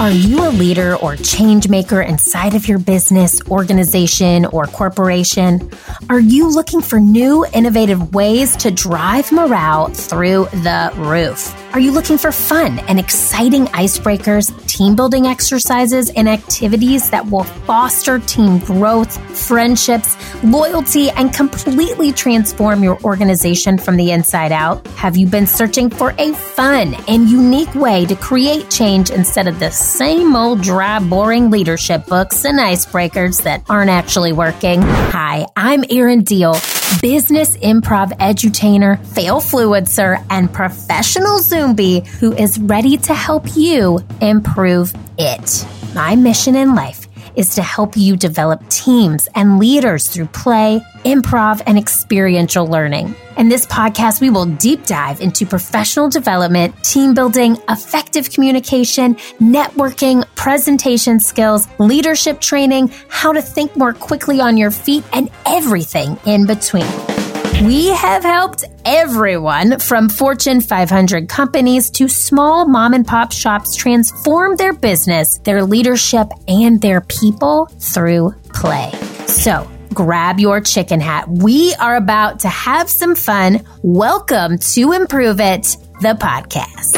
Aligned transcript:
Are 0.00 0.10
you 0.10 0.48
a 0.48 0.48
leader 0.48 0.96
or 0.96 1.14
change 1.14 1.68
maker 1.68 2.00
inside 2.00 2.54
of 2.54 2.66
your 2.66 2.78
business, 2.78 3.42
organization, 3.50 4.46
or 4.46 4.64
corporation? 4.64 5.70
Are 6.08 6.18
you 6.18 6.48
looking 6.48 6.80
for 6.80 6.98
new, 6.98 7.44
innovative 7.52 8.14
ways 8.14 8.56
to 8.56 8.70
drive 8.70 9.30
morale 9.30 9.88
through 9.88 10.46
the 10.52 10.90
roof? 10.96 11.54
Are 11.72 11.78
you 11.78 11.92
looking 11.92 12.18
for 12.18 12.32
fun 12.32 12.80
and 12.80 12.98
exciting 12.98 13.66
icebreakers, 13.66 14.50
team 14.66 14.96
building 14.96 15.28
exercises, 15.28 16.10
and 16.10 16.28
activities 16.28 17.10
that 17.10 17.24
will 17.24 17.44
foster 17.44 18.18
team 18.18 18.58
growth, 18.58 19.16
friendships, 19.38 20.16
loyalty, 20.42 21.10
and 21.10 21.32
completely 21.32 22.10
transform 22.10 22.82
your 22.82 23.00
organization 23.04 23.78
from 23.78 23.96
the 23.96 24.10
inside 24.10 24.50
out? 24.50 24.84
Have 24.88 25.16
you 25.16 25.28
been 25.28 25.46
searching 25.46 25.90
for 25.90 26.12
a 26.18 26.32
fun 26.34 26.96
and 27.06 27.28
unique 27.28 27.72
way 27.76 28.04
to 28.06 28.16
create 28.16 28.68
change 28.68 29.10
instead 29.10 29.46
of 29.46 29.60
the 29.60 29.70
same 29.70 30.34
old 30.34 30.62
dry, 30.62 30.98
boring 30.98 31.50
leadership 31.50 32.04
books 32.06 32.44
and 32.44 32.58
icebreakers 32.58 33.44
that 33.44 33.62
aren't 33.70 33.90
actually 33.90 34.32
working? 34.32 34.82
Hi, 34.82 35.46
I'm 35.54 35.84
Erin 35.88 36.24
Diehl 36.24 36.79
business 37.00 37.56
improv 37.58 38.12
edutainer, 38.18 39.04
fail 39.06 39.40
fluencer, 39.40 40.24
and 40.30 40.52
professional 40.52 41.38
Zombie 41.38 42.00
who 42.20 42.32
is 42.32 42.58
ready 42.58 42.96
to 42.98 43.14
help 43.14 43.56
you 43.56 44.00
improve 44.20 44.92
it. 45.18 45.66
My 45.94 46.16
mission 46.16 46.54
in 46.54 46.74
life 46.74 46.99
is 47.36 47.54
to 47.56 47.62
help 47.62 47.96
you 47.96 48.16
develop 48.16 48.68
teams 48.68 49.28
and 49.34 49.58
leaders 49.58 50.08
through 50.08 50.26
play, 50.26 50.80
improv, 51.04 51.62
and 51.66 51.78
experiential 51.78 52.66
learning. 52.66 53.14
In 53.36 53.48
this 53.48 53.66
podcast, 53.66 54.20
we 54.20 54.30
will 54.30 54.46
deep 54.46 54.86
dive 54.86 55.20
into 55.20 55.46
professional 55.46 56.08
development, 56.08 56.74
team 56.82 57.14
building, 57.14 57.56
effective 57.68 58.30
communication, 58.30 59.14
networking, 59.38 60.24
presentation 60.34 61.20
skills, 61.20 61.66
leadership 61.78 62.40
training, 62.40 62.92
how 63.08 63.32
to 63.32 63.42
think 63.42 63.76
more 63.76 63.92
quickly 63.92 64.40
on 64.40 64.56
your 64.56 64.70
feet, 64.70 65.04
and 65.12 65.30
everything 65.46 66.18
in 66.26 66.46
between. 66.46 67.19
We 67.62 67.88
have 67.88 68.22
helped 68.22 68.64
everyone 68.86 69.80
from 69.80 70.08
Fortune 70.08 70.62
500 70.62 71.28
companies 71.28 71.90
to 71.90 72.08
small 72.08 72.66
mom 72.66 72.94
and 72.94 73.06
pop 73.06 73.32
shops 73.32 73.76
transform 73.76 74.56
their 74.56 74.72
business, 74.72 75.36
their 75.40 75.62
leadership, 75.62 76.28
and 76.48 76.80
their 76.80 77.02
people 77.02 77.66
through 77.78 78.34
play. 78.54 78.90
So, 79.26 79.70
grab 79.92 80.40
your 80.40 80.62
chicken 80.62 81.00
hat. 81.00 81.28
We 81.28 81.74
are 81.74 81.96
about 81.96 82.40
to 82.40 82.48
have 82.48 82.88
some 82.88 83.14
fun. 83.14 83.60
Welcome 83.82 84.56
to 84.56 84.92
Improve 84.92 85.38
It, 85.38 85.76
the 86.00 86.14
podcast. 86.14 86.96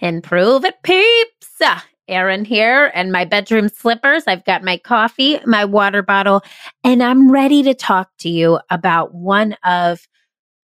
Improve 0.00 0.64
it, 0.64 0.82
peeps. 0.82 1.62
Erin 2.08 2.44
here 2.44 2.90
and 2.94 3.12
my 3.12 3.24
bedroom 3.24 3.68
slippers. 3.68 4.24
I've 4.26 4.44
got 4.44 4.62
my 4.62 4.78
coffee, 4.78 5.38
my 5.44 5.64
water 5.64 6.02
bottle, 6.02 6.42
and 6.84 7.02
I'm 7.02 7.30
ready 7.30 7.62
to 7.64 7.74
talk 7.74 8.10
to 8.20 8.28
you 8.28 8.60
about 8.70 9.14
one 9.14 9.56
of 9.64 10.06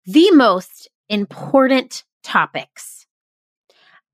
the 0.07 0.31
most 0.33 0.89
important 1.09 2.05
topics. 2.23 3.07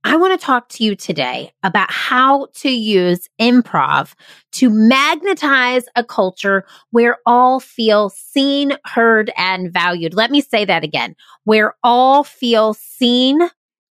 I 0.08 0.16
want 0.16 0.38
to 0.38 0.46
talk 0.46 0.68
to 0.68 0.84
you 0.84 0.94
today 0.94 1.50
about 1.64 1.90
how 1.90 2.46
to 2.58 2.70
use 2.70 3.28
improv 3.40 4.14
to 4.52 4.70
magnetize 4.70 5.86
a 5.96 6.04
culture 6.04 6.64
where 6.92 7.18
all 7.26 7.58
feel 7.58 8.10
seen, 8.10 8.74
heard, 8.84 9.32
and 9.36 9.72
valued. 9.72 10.14
Let 10.14 10.30
me 10.30 10.40
say 10.40 10.64
that 10.64 10.84
again 10.84 11.16
where 11.42 11.74
all 11.82 12.22
feel 12.22 12.72
seen, 12.74 13.40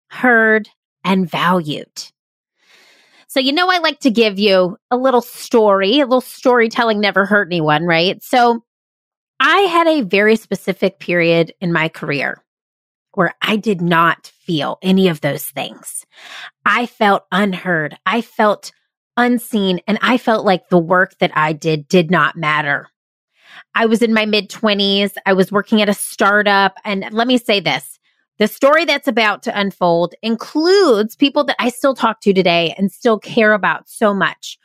heard, 0.09 0.69
and 1.03 1.29
valued. 1.29 2.13
So, 3.35 3.41
you 3.41 3.51
know, 3.51 3.69
I 3.69 3.79
like 3.79 3.99
to 4.01 4.13
give 4.13 4.39
you 4.39 4.77
a 4.93 4.97
little 4.97 5.21
story. 5.21 5.99
A 5.99 6.07
little 6.07 6.21
storytelling 6.21 7.01
never 7.01 7.27
hurt 7.27 7.49
anyone, 7.49 7.85
right? 7.85 8.23
So, 8.23 8.63
I 9.41 9.59
had 9.63 9.89
a 9.89 10.03
very 10.03 10.37
specific 10.37 11.01
period 11.01 11.53
in 11.61 11.73
my 11.73 11.89
career 11.89 12.45
where 13.15 13.35
I 13.43 13.57
did 13.57 13.83
not 13.83 14.29
feel 14.47 14.79
any 14.83 15.09
of 15.09 15.21
those 15.21 15.47
things. 15.47 16.07
I 16.65 16.87
felt 16.87 17.25
unheard. 17.33 17.97
I 18.07 18.21
felt 18.21 18.71
unseen 19.17 19.81
and 19.89 19.99
I 20.01 20.17
felt 20.17 20.45
like 20.45 20.69
the 20.69 20.79
work 20.79 21.19
that 21.19 21.37
I 21.37 21.55
did 21.55 21.89
did 21.89 22.13
not 22.13 22.37
matter. 22.37 22.87
I 23.75 23.87
was 23.87 24.01
in 24.01 24.15
my 24.15 24.27
mid 24.27 24.49
20s. 24.49 25.11
I 25.27 25.33
was 25.33 25.51
working 25.51 25.83
at 25.83 25.89
a 25.89 25.95
startup. 25.95 26.77
And 26.85 27.05
let 27.11 27.27
me 27.27 27.39
say 27.39 27.59
this 27.59 27.94
the 28.39 28.49
story 28.49 28.85
that's 28.85 29.07
about 29.07 29.43
to 29.45 29.59
unfold 29.59 30.15
includes 30.23 31.15
people 31.15 31.45
that 31.45 31.57
I 31.61 31.69
still 31.69 31.95
talk 31.95 32.21
to 32.23 32.33
today 32.33 32.75
and 32.77 32.91
still 32.91 33.19
care 33.19 33.53
about 33.53 33.89
so 33.89 34.13
much. 34.13 34.59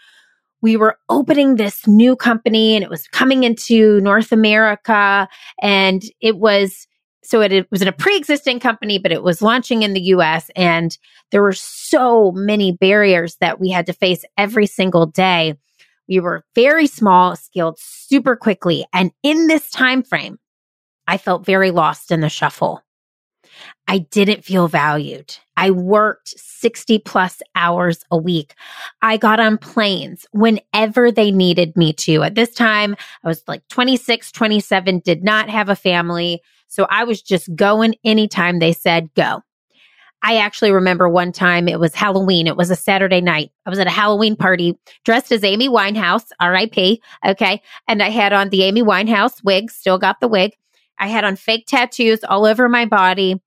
We 0.61 0.75
were 0.75 0.97
opening 1.07 1.55
this 1.55 1.85
new 1.85 2.15
company 2.15 2.75
and 2.75 2.83
it 2.83 2.89
was 2.89 3.07
coming 3.07 3.43
into 3.43 4.01
North 4.01 4.31
America 4.31 5.27
and 5.61 6.01
it 6.19 6.37
was 6.37 6.87
so 7.23 7.41
it, 7.41 7.51
it 7.51 7.69
was 7.69 7.83
in 7.83 7.87
a 7.87 7.93
pre-existing 7.93 8.59
company 8.59 8.97
but 8.97 9.11
it 9.11 9.21
was 9.21 9.41
launching 9.41 9.83
in 9.83 9.93
the 9.93 10.01
US 10.01 10.49
and 10.55 10.97
there 11.31 11.43
were 11.43 11.53
so 11.53 12.31
many 12.31 12.71
barriers 12.71 13.37
that 13.39 13.59
we 13.59 13.69
had 13.69 13.85
to 13.85 13.93
face 13.93 14.25
every 14.35 14.65
single 14.65 15.05
day. 15.05 15.53
We 16.07 16.19
were 16.19 16.43
very 16.55 16.87
small, 16.87 17.35
scaled 17.35 17.77
super 17.79 18.35
quickly 18.35 18.85
and 18.93 19.11
in 19.21 19.45
this 19.45 19.69
time 19.69 20.01
frame 20.01 20.39
I 21.07 21.17
felt 21.17 21.45
very 21.45 21.69
lost 21.69 22.11
in 22.11 22.21
the 22.21 22.29
shuffle. 22.29 22.83
I 23.89 23.97
didn't 23.97 24.45
feel 24.45 24.67
valued. 24.67 25.35
I 25.57 25.71
worked 25.71 26.29
60 26.37 26.99
plus 26.99 27.41
hours 27.55 28.05
a 28.11 28.17
week. 28.17 28.53
I 29.01 29.17
got 29.17 29.39
on 29.39 29.57
planes 29.57 30.27
whenever 30.31 31.11
they 31.11 31.31
needed 31.31 31.75
me 31.75 31.93
to. 31.93 32.21
At 32.21 32.35
this 32.35 32.53
time, 32.53 32.95
I 33.23 33.27
was 33.27 33.41
like 33.47 33.67
26, 33.69 34.31
27, 34.31 34.99
did 34.99 35.23
not 35.23 35.49
have 35.49 35.69
a 35.69 35.75
family. 35.75 36.39
So 36.67 36.85
I 36.91 37.03
was 37.03 37.19
just 37.19 37.53
going 37.55 37.95
anytime 38.03 38.59
they 38.59 38.73
said 38.73 39.09
go. 39.15 39.41
I 40.21 40.37
actually 40.37 40.71
remember 40.71 41.09
one 41.09 41.31
time 41.31 41.67
it 41.67 41.79
was 41.79 41.95
Halloween. 41.95 42.45
It 42.45 42.57
was 42.57 42.69
a 42.69 42.75
Saturday 42.75 43.21
night. 43.21 43.49
I 43.65 43.71
was 43.71 43.79
at 43.79 43.87
a 43.87 43.91
Halloween 43.91 44.35
party 44.35 44.77
dressed 45.03 45.31
as 45.31 45.43
Amy 45.43 45.67
Winehouse, 45.67 46.29
RIP. 46.39 46.99
Okay. 47.25 47.59
And 47.87 48.03
I 48.03 48.11
had 48.11 48.33
on 48.33 48.49
the 48.49 48.61
Amy 48.61 48.83
Winehouse 48.83 49.43
wig, 49.43 49.71
still 49.71 49.97
got 49.97 50.19
the 50.19 50.27
wig. 50.27 50.55
I 50.99 51.07
had 51.07 51.23
on 51.23 51.37
fake 51.37 51.65
tattoos 51.65 52.23
all 52.23 52.45
over 52.45 52.69
my 52.69 52.85
body. 52.85 53.41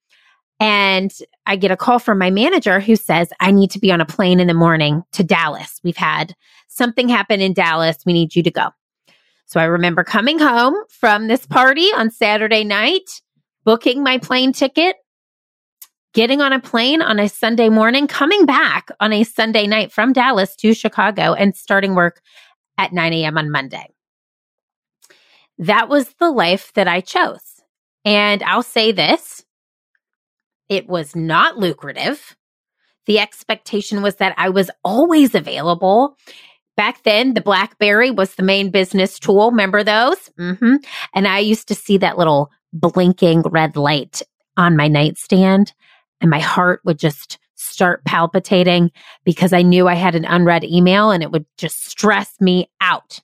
And 0.60 1.12
I 1.46 1.56
get 1.56 1.70
a 1.70 1.76
call 1.76 1.98
from 1.98 2.18
my 2.18 2.30
manager 2.30 2.78
who 2.78 2.94
says, 2.94 3.30
I 3.40 3.50
need 3.50 3.70
to 3.72 3.80
be 3.80 3.90
on 3.90 4.00
a 4.00 4.06
plane 4.06 4.38
in 4.38 4.46
the 4.46 4.54
morning 4.54 5.02
to 5.12 5.24
Dallas. 5.24 5.80
We've 5.82 5.96
had 5.96 6.34
something 6.68 7.08
happen 7.08 7.40
in 7.40 7.52
Dallas. 7.52 7.98
We 8.06 8.12
need 8.12 8.36
you 8.36 8.42
to 8.44 8.50
go. 8.50 8.68
So 9.46 9.60
I 9.60 9.64
remember 9.64 10.04
coming 10.04 10.38
home 10.38 10.74
from 10.88 11.28
this 11.28 11.46
party 11.46 11.88
on 11.96 12.10
Saturday 12.10 12.64
night, 12.64 13.20
booking 13.64 14.02
my 14.02 14.18
plane 14.18 14.52
ticket, 14.52 14.96
getting 16.14 16.40
on 16.40 16.52
a 16.52 16.60
plane 16.60 17.02
on 17.02 17.18
a 17.18 17.28
Sunday 17.28 17.68
morning, 17.68 18.06
coming 18.06 18.46
back 18.46 18.88
on 19.00 19.12
a 19.12 19.24
Sunday 19.24 19.66
night 19.66 19.92
from 19.92 20.12
Dallas 20.12 20.56
to 20.56 20.74
Chicago 20.74 21.34
and 21.34 21.56
starting 21.56 21.94
work 21.94 22.22
at 22.78 22.92
9 22.92 23.12
a.m. 23.12 23.36
on 23.36 23.50
Monday. 23.50 23.88
That 25.58 25.88
was 25.88 26.14
the 26.18 26.30
life 26.30 26.72
that 26.74 26.88
I 26.88 27.00
chose. 27.00 27.60
And 28.04 28.42
I'll 28.42 28.62
say 28.62 28.92
this 28.92 29.44
it 30.72 30.88
was 30.88 31.14
not 31.14 31.58
lucrative. 31.58 32.34
The 33.04 33.18
expectation 33.18 34.00
was 34.00 34.16
that 34.16 34.34
I 34.38 34.48
was 34.48 34.70
always 34.82 35.34
available. 35.34 36.16
Back 36.78 37.02
then, 37.02 37.34
the 37.34 37.42
Blackberry 37.42 38.10
was 38.10 38.34
the 38.34 38.42
main 38.42 38.70
business 38.70 39.18
tool. 39.18 39.50
Remember 39.50 39.84
those? 39.84 40.30
Mm-hmm. 40.40 40.76
And 41.14 41.28
I 41.28 41.40
used 41.40 41.68
to 41.68 41.74
see 41.74 41.98
that 41.98 42.16
little 42.16 42.50
blinking 42.72 43.42
red 43.42 43.76
light 43.76 44.22
on 44.56 44.78
my 44.78 44.88
nightstand, 44.88 45.74
and 46.22 46.30
my 46.30 46.40
heart 46.40 46.80
would 46.86 46.98
just 46.98 47.38
start 47.54 48.02
palpitating 48.06 48.90
because 49.24 49.52
I 49.52 49.60
knew 49.60 49.88
I 49.88 49.94
had 49.94 50.14
an 50.14 50.24
unread 50.24 50.64
email 50.64 51.10
and 51.10 51.22
it 51.22 51.30
would 51.30 51.44
just 51.58 51.84
stress 51.84 52.40
me 52.40 52.70
out. 52.80 53.20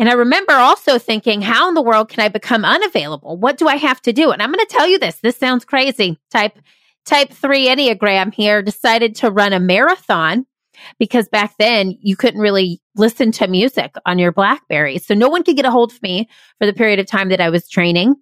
And 0.00 0.08
I 0.08 0.14
remember 0.14 0.54
also 0.54 0.98
thinking, 0.98 1.42
how 1.42 1.68
in 1.68 1.74
the 1.74 1.82
world 1.82 2.08
can 2.08 2.24
I 2.24 2.28
become 2.28 2.64
unavailable? 2.64 3.36
What 3.36 3.58
do 3.58 3.68
I 3.68 3.76
have 3.76 4.00
to 4.02 4.14
do? 4.14 4.30
And 4.30 4.42
I'm 4.42 4.50
going 4.50 4.64
to 4.66 4.74
tell 4.74 4.88
you 4.88 4.98
this. 4.98 5.16
This 5.16 5.36
sounds 5.36 5.66
crazy. 5.66 6.18
Type 6.30 6.58
type 7.04 7.30
3 7.30 7.66
Enneagram 7.66 8.32
here 8.32 8.62
decided 8.62 9.14
to 9.16 9.30
run 9.30 9.52
a 9.52 9.60
marathon 9.60 10.46
because 10.98 11.28
back 11.28 11.54
then 11.58 11.98
you 12.00 12.16
couldn't 12.16 12.40
really 12.40 12.80
listen 12.96 13.30
to 13.32 13.46
music 13.46 13.94
on 14.06 14.18
your 14.18 14.32
Blackberry. 14.32 14.96
So 14.96 15.12
no 15.12 15.28
one 15.28 15.42
could 15.42 15.56
get 15.56 15.66
a 15.66 15.70
hold 15.70 15.92
of 15.92 16.02
me 16.02 16.30
for 16.58 16.64
the 16.64 16.72
period 16.72 16.98
of 16.98 17.06
time 17.06 17.28
that 17.28 17.40
I 17.40 17.50
was 17.50 17.68
training. 17.68 18.14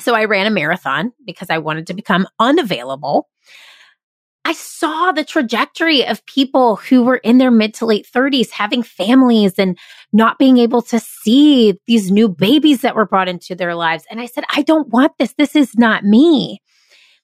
So 0.00 0.16
I 0.16 0.24
ran 0.24 0.48
a 0.48 0.50
marathon 0.50 1.12
because 1.24 1.48
I 1.48 1.58
wanted 1.58 1.86
to 1.88 1.94
become 1.94 2.26
unavailable. 2.40 3.28
I 4.48 4.54
saw 4.54 5.12
the 5.12 5.26
trajectory 5.26 6.06
of 6.06 6.24
people 6.24 6.76
who 6.76 7.02
were 7.02 7.18
in 7.18 7.36
their 7.36 7.50
mid 7.50 7.74
to 7.74 7.84
late 7.84 8.08
30s 8.10 8.48
having 8.48 8.82
families 8.82 9.58
and 9.58 9.78
not 10.10 10.38
being 10.38 10.56
able 10.56 10.80
to 10.80 10.98
see 10.98 11.78
these 11.86 12.10
new 12.10 12.30
babies 12.30 12.80
that 12.80 12.94
were 12.94 13.04
brought 13.04 13.28
into 13.28 13.54
their 13.54 13.74
lives. 13.74 14.04
And 14.10 14.22
I 14.22 14.24
said, 14.24 14.44
I 14.56 14.62
don't 14.62 14.88
want 14.88 15.12
this. 15.18 15.34
This 15.34 15.54
is 15.54 15.76
not 15.76 16.02
me. 16.02 16.62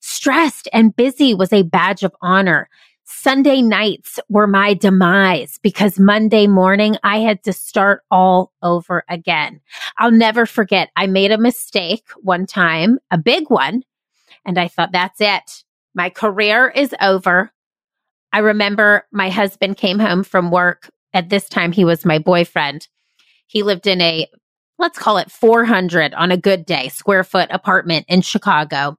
Stressed 0.01 0.69
and 0.71 0.95
busy 0.95 1.33
was 1.33 1.51
a 1.51 1.63
badge 1.63 2.03
of 2.03 2.15
honor. 2.21 2.69
Sunday 3.05 3.63
nights 3.63 4.21
were 4.29 4.47
my 4.47 4.75
demise 4.75 5.59
because 5.63 5.99
Monday 5.99 6.47
morning 6.47 6.99
I 7.03 7.21
had 7.21 7.43
to 7.45 7.55
start 7.55 8.03
all 8.11 8.53
over 8.63 9.03
again. 9.09 9.63
I'll 9.97 10.11
never 10.11 10.45
forget. 10.45 10.91
I 10.95 11.07
made 11.07 11.33
a 11.33 11.39
mistake 11.39 12.05
one 12.21 12.45
time, 12.45 12.99
a 13.11 13.17
big 13.17 13.49
one. 13.49 13.83
And 14.45 14.59
I 14.59 14.69
thought, 14.69 14.93
that's 14.93 15.23
it. 15.23 15.65
My 15.95 16.11
career 16.11 16.69
is 16.69 16.95
over. 17.01 17.53
I 18.33 18.39
remember 18.39 19.07
my 19.13 19.31
husband 19.31 19.77
came 19.77 19.99
home 19.99 20.25
from 20.25 20.51
work. 20.51 20.91
At 21.13 21.29
this 21.29 21.49
time, 21.49 21.71
he 21.71 21.85
was 21.85 22.05
my 22.05 22.19
boyfriend. 22.19 22.89
He 23.47 23.63
lived 23.63 23.87
in 23.87 24.01
a, 24.01 24.27
let's 24.79 24.99
call 24.99 25.19
it 25.19 25.31
400 25.31 26.13
on 26.15 26.33
a 26.33 26.37
good 26.37 26.67
day, 26.67 26.89
square 26.89 27.23
foot 27.23 27.49
apartment 27.53 28.07
in 28.09 28.23
Chicago. 28.23 28.97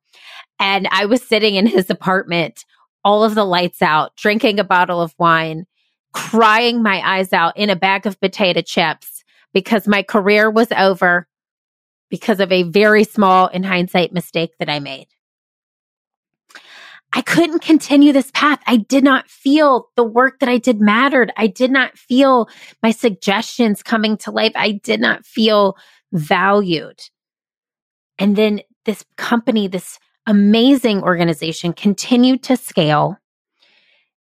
And 0.60 0.88
I 0.90 1.06
was 1.06 1.22
sitting 1.22 1.56
in 1.56 1.68
his 1.68 1.90
apartment, 1.90 2.64
all 3.04 3.26
of 3.26 3.36
the 3.36 3.44
lights 3.44 3.82
out, 3.82 4.16
drinking 4.16 4.60
a 4.60 4.64
bottle 4.64 5.02
of 5.02 5.14
wine, 5.20 5.66
crying 6.14 6.82
my 6.82 7.02
eyes 7.06 7.34
out 7.34 7.58
in 7.58 7.70
a 7.70 7.76
bag 7.76 8.06
of 8.06 8.22
potato 8.22 8.62
chips 8.62 9.26
because 9.54 9.86
my 9.86 10.02
career 10.02 10.50
was 10.50 10.72
over 10.72 11.28
because 12.10 12.40
of 12.40 12.52
a 12.54 12.64
very 12.64 13.04
small, 13.04 13.48
in 13.48 13.64
hindsight, 13.64 14.14
mistake 14.14 14.52
that 14.60 14.70
I 14.70 14.80
made. 14.80 15.08
I 17.16 17.22
couldn't 17.22 17.62
continue 17.62 18.12
this 18.12 18.30
path. 18.34 18.60
I 18.68 18.76
did 18.76 19.04
not 19.04 19.30
feel 19.30 19.90
the 19.96 20.04
work 20.04 20.40
that 20.40 20.50
I 20.50 20.58
did 20.58 20.82
mattered. 20.82 21.32
I 21.38 21.48
did 21.48 21.72
not 21.72 21.98
feel 21.98 22.50
my 22.84 22.92
suggestions 22.92 23.82
coming 23.82 24.18
to 24.18 24.32
life. 24.32 24.52
I 24.54 24.74
did 24.84 25.00
not 25.00 25.26
feel 25.26 25.78
valued. 26.12 27.00
And 28.20 28.36
then 28.36 28.60
this 28.84 29.06
company, 29.16 29.70
this 29.70 29.98
amazing 30.28 31.04
organization 31.04 31.72
continued 31.72 32.44
to 32.44 32.58
scale. 32.58 33.18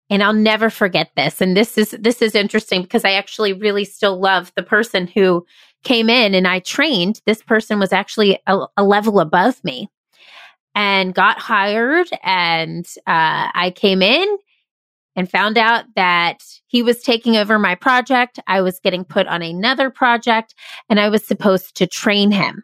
And 0.10 0.24
I'll 0.24 0.34
never 0.34 0.72
forget 0.72 1.12
this. 1.16 1.42
And 1.42 1.56
this 1.56 1.78
is, 1.78 1.92
this 1.92 2.24
is 2.24 2.34
interesting 2.34 2.82
because 2.82 3.06
I 3.06 3.12
actually 3.12 3.54
really 3.54 3.86
still 3.86 4.20
love 4.20 4.52
the 4.56 4.64
person 4.64 5.06
who 5.06 5.46
came 5.84 6.10
in 6.10 6.34
and 6.34 6.48
I 6.48 6.58
trained. 6.58 7.22
This 7.28 7.44
person 7.44 7.78
was 7.78 7.94
actually 7.94 8.40
a, 8.48 8.66
a 8.76 8.84
level 8.84 9.20
above 9.20 9.64
me 9.64 9.90
and 10.76 11.14
got 11.14 11.40
hired. 11.40 12.10
And 12.24 12.86
uh, 13.08 13.50
I 13.54 13.74
came 13.76 14.02
in 14.02 14.38
and 15.16 15.30
found 15.30 15.58
out 15.58 15.86
that 15.96 16.44
he 16.68 16.82
was 16.82 17.02
taking 17.02 17.36
over 17.36 17.60
my 17.60 17.76
project. 17.76 18.40
I 18.48 18.62
was 18.62 18.80
getting 18.80 19.04
put 19.04 19.28
on 19.28 19.42
another 19.42 19.90
project 19.90 20.56
and 20.90 21.00
I 21.00 21.10
was 21.10 21.26
supposed 21.26 21.76
to 21.76 21.88
train 21.88 22.32
him, 22.32 22.64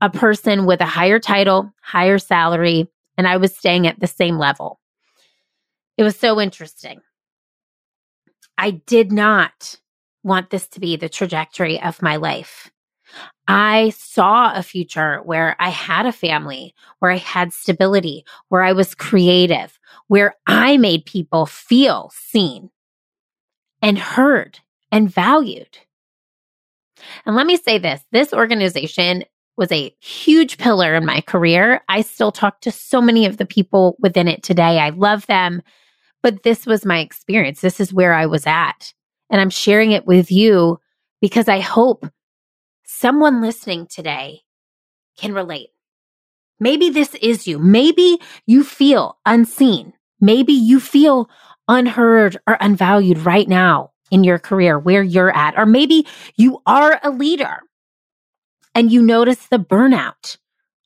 a 0.00 0.08
person 0.08 0.66
with 0.66 0.80
a 0.80 0.86
higher 0.86 1.18
title, 1.18 1.72
higher 1.82 2.18
salary, 2.18 2.88
and 3.18 3.28
I 3.28 3.36
was 3.36 3.54
staying 3.54 3.86
at 3.86 4.00
the 4.00 4.06
same 4.06 4.38
level. 4.38 4.80
It 5.96 6.02
was 6.02 6.16
so 6.18 6.40
interesting. 6.40 7.00
I 8.56 8.70
did 8.70 9.12
not 9.12 9.76
want 10.22 10.50
this 10.50 10.66
to 10.68 10.80
be 10.80 10.96
the 10.96 11.08
trajectory 11.08 11.80
of 11.80 12.02
my 12.02 12.16
life. 12.16 12.70
I 13.46 13.90
saw 13.90 14.54
a 14.54 14.62
future 14.62 15.20
where 15.24 15.56
I 15.58 15.68
had 15.68 16.06
a 16.06 16.12
family, 16.12 16.74
where 16.98 17.10
I 17.10 17.18
had 17.18 17.52
stability, 17.52 18.24
where 18.48 18.62
I 18.62 18.72
was 18.72 18.94
creative, 18.94 19.78
where 20.08 20.34
I 20.46 20.76
made 20.78 21.04
people 21.04 21.46
feel 21.46 22.10
seen 22.14 22.70
and 23.82 23.98
heard 23.98 24.60
and 24.90 25.10
valued. 25.10 25.78
And 27.26 27.36
let 27.36 27.46
me 27.46 27.56
say 27.56 27.78
this 27.78 28.02
this 28.12 28.32
organization 28.32 29.24
was 29.56 29.70
a 29.70 29.94
huge 30.00 30.58
pillar 30.58 30.94
in 30.94 31.04
my 31.04 31.20
career. 31.20 31.82
I 31.88 32.00
still 32.00 32.32
talk 32.32 32.60
to 32.62 32.72
so 32.72 33.00
many 33.00 33.26
of 33.26 33.36
the 33.36 33.46
people 33.46 33.96
within 34.00 34.26
it 34.26 34.42
today. 34.42 34.78
I 34.78 34.90
love 34.90 35.26
them, 35.26 35.62
but 36.22 36.42
this 36.42 36.66
was 36.66 36.84
my 36.84 36.98
experience. 36.98 37.60
This 37.60 37.78
is 37.78 37.92
where 37.92 38.14
I 38.14 38.26
was 38.26 38.46
at. 38.46 38.92
And 39.30 39.40
I'm 39.40 39.50
sharing 39.50 39.92
it 39.92 40.06
with 40.06 40.32
you 40.32 40.80
because 41.20 41.48
I 41.48 41.60
hope 41.60 42.06
someone 43.04 43.42
listening 43.42 43.86
today 43.86 44.40
can 45.18 45.34
relate. 45.34 45.68
Maybe 46.58 46.88
this 46.88 47.14
is 47.16 47.46
you. 47.46 47.58
Maybe 47.58 48.18
you 48.46 48.64
feel 48.64 49.18
unseen. 49.26 49.92
Maybe 50.22 50.54
you 50.54 50.80
feel 50.80 51.28
unheard 51.68 52.38
or 52.46 52.56
unvalued 52.62 53.18
right 53.18 53.46
now 53.46 53.90
in 54.10 54.24
your 54.24 54.38
career 54.38 54.78
where 54.78 55.02
you're 55.02 55.36
at. 55.36 55.52
Or 55.58 55.66
maybe 55.66 56.06
you 56.36 56.62
are 56.64 56.98
a 57.02 57.10
leader 57.10 57.58
and 58.74 58.90
you 58.90 59.02
notice 59.02 59.48
the 59.48 59.58
burnout 59.58 60.38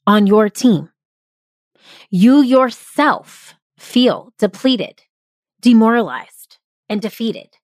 on 0.04 0.26
your 0.26 0.48
team. 0.48 0.90
You 2.10 2.42
yourself 2.42 3.54
feel 3.78 4.32
depleted, 4.40 5.02
demoralized, 5.60 6.58
and 6.88 7.00
defeated. 7.00 7.58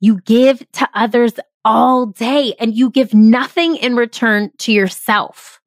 You 0.00 0.20
give 0.20 0.70
to 0.72 0.88
others 0.92 1.40
all 1.64 2.06
day 2.06 2.54
and 2.58 2.74
you 2.76 2.90
give 2.90 3.14
nothing 3.14 3.76
in 3.76 3.96
return 3.96 4.50
to 4.58 4.72
yourself. 4.72 5.60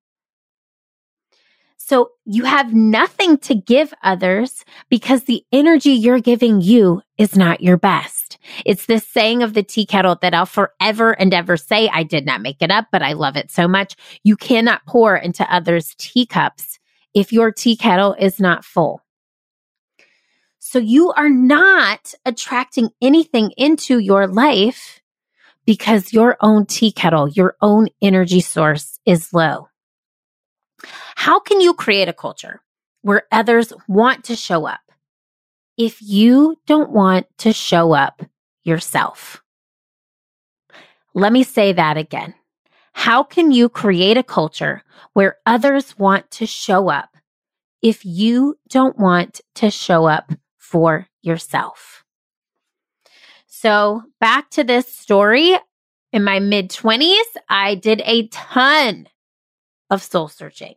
So 1.77 2.11
you 2.23 2.45
have 2.45 2.73
nothing 2.73 3.37
to 3.39 3.53
give 3.53 3.93
others 4.01 4.63
because 4.89 5.25
the 5.25 5.43
energy 5.51 5.91
you're 5.91 6.21
giving 6.21 6.61
you 6.61 7.01
is 7.17 7.35
not 7.35 7.59
your 7.59 7.75
best. 7.75 8.37
It's 8.65 8.85
this 8.85 9.05
saying 9.05 9.43
of 9.43 9.53
the 9.53 9.61
tea 9.61 9.85
kettle 9.85 10.17
that 10.21 10.33
I'll 10.33 10.45
forever 10.45 11.11
and 11.11 11.33
ever 11.33 11.57
say. 11.57 11.89
I 11.89 12.03
did 12.03 12.25
not 12.25 12.41
make 12.41 12.61
it 12.61 12.71
up, 12.71 12.85
but 12.93 13.01
I 13.01 13.11
love 13.11 13.35
it 13.35 13.51
so 13.51 13.67
much. 13.67 13.97
You 14.23 14.37
cannot 14.37 14.85
pour 14.85 15.17
into 15.17 15.53
others' 15.53 15.93
teacups 15.97 16.79
if 17.13 17.33
your 17.33 17.51
tea 17.51 17.75
kettle 17.75 18.15
is 18.17 18.39
not 18.39 18.63
full. 18.63 19.01
So 20.59 20.79
you 20.79 21.11
are 21.11 21.29
not 21.29 22.13
attracting 22.25 22.91
anything 23.01 23.51
into 23.57 23.99
your 23.99 24.27
life 24.27 25.00
because 25.65 26.13
your 26.13 26.37
own 26.41 26.65
tea 26.65 26.91
kettle, 26.91 27.27
your 27.29 27.55
own 27.61 27.87
energy 28.01 28.41
source 28.41 28.99
is 29.05 29.33
low. 29.33 29.67
How 31.15 31.39
can 31.39 31.61
you 31.61 31.73
create 31.73 32.07
a 32.07 32.13
culture 32.13 32.61
where 33.01 33.23
others 33.31 33.73
want 33.87 34.23
to 34.25 34.35
show 34.35 34.65
up 34.65 34.81
if 35.77 36.01
you 36.01 36.55
don't 36.65 36.91
want 36.91 37.27
to 37.39 37.53
show 37.53 37.93
up 37.93 38.23
yourself? 38.63 39.41
Let 41.13 41.31
me 41.31 41.43
say 41.43 41.73
that 41.73 41.97
again. 41.97 42.33
How 42.93 43.23
can 43.23 43.51
you 43.51 43.69
create 43.69 44.17
a 44.17 44.23
culture 44.23 44.83
where 45.13 45.37
others 45.45 45.97
want 45.97 46.29
to 46.31 46.45
show 46.45 46.89
up 46.89 47.17
if 47.81 48.05
you 48.05 48.57
don't 48.69 48.97
want 48.97 49.41
to 49.55 49.69
show 49.71 50.05
up 50.05 50.31
for 50.57 51.07
yourself? 51.21 52.00
So 53.61 54.01
back 54.19 54.49
to 54.51 54.63
this 54.63 54.91
story. 54.91 55.55
In 56.11 56.23
my 56.23 56.39
mid 56.39 56.71
20s, 56.71 57.21
I 57.47 57.75
did 57.75 58.01
a 58.05 58.27
ton 58.29 59.07
of 59.91 60.01
soul 60.01 60.29
searching 60.29 60.73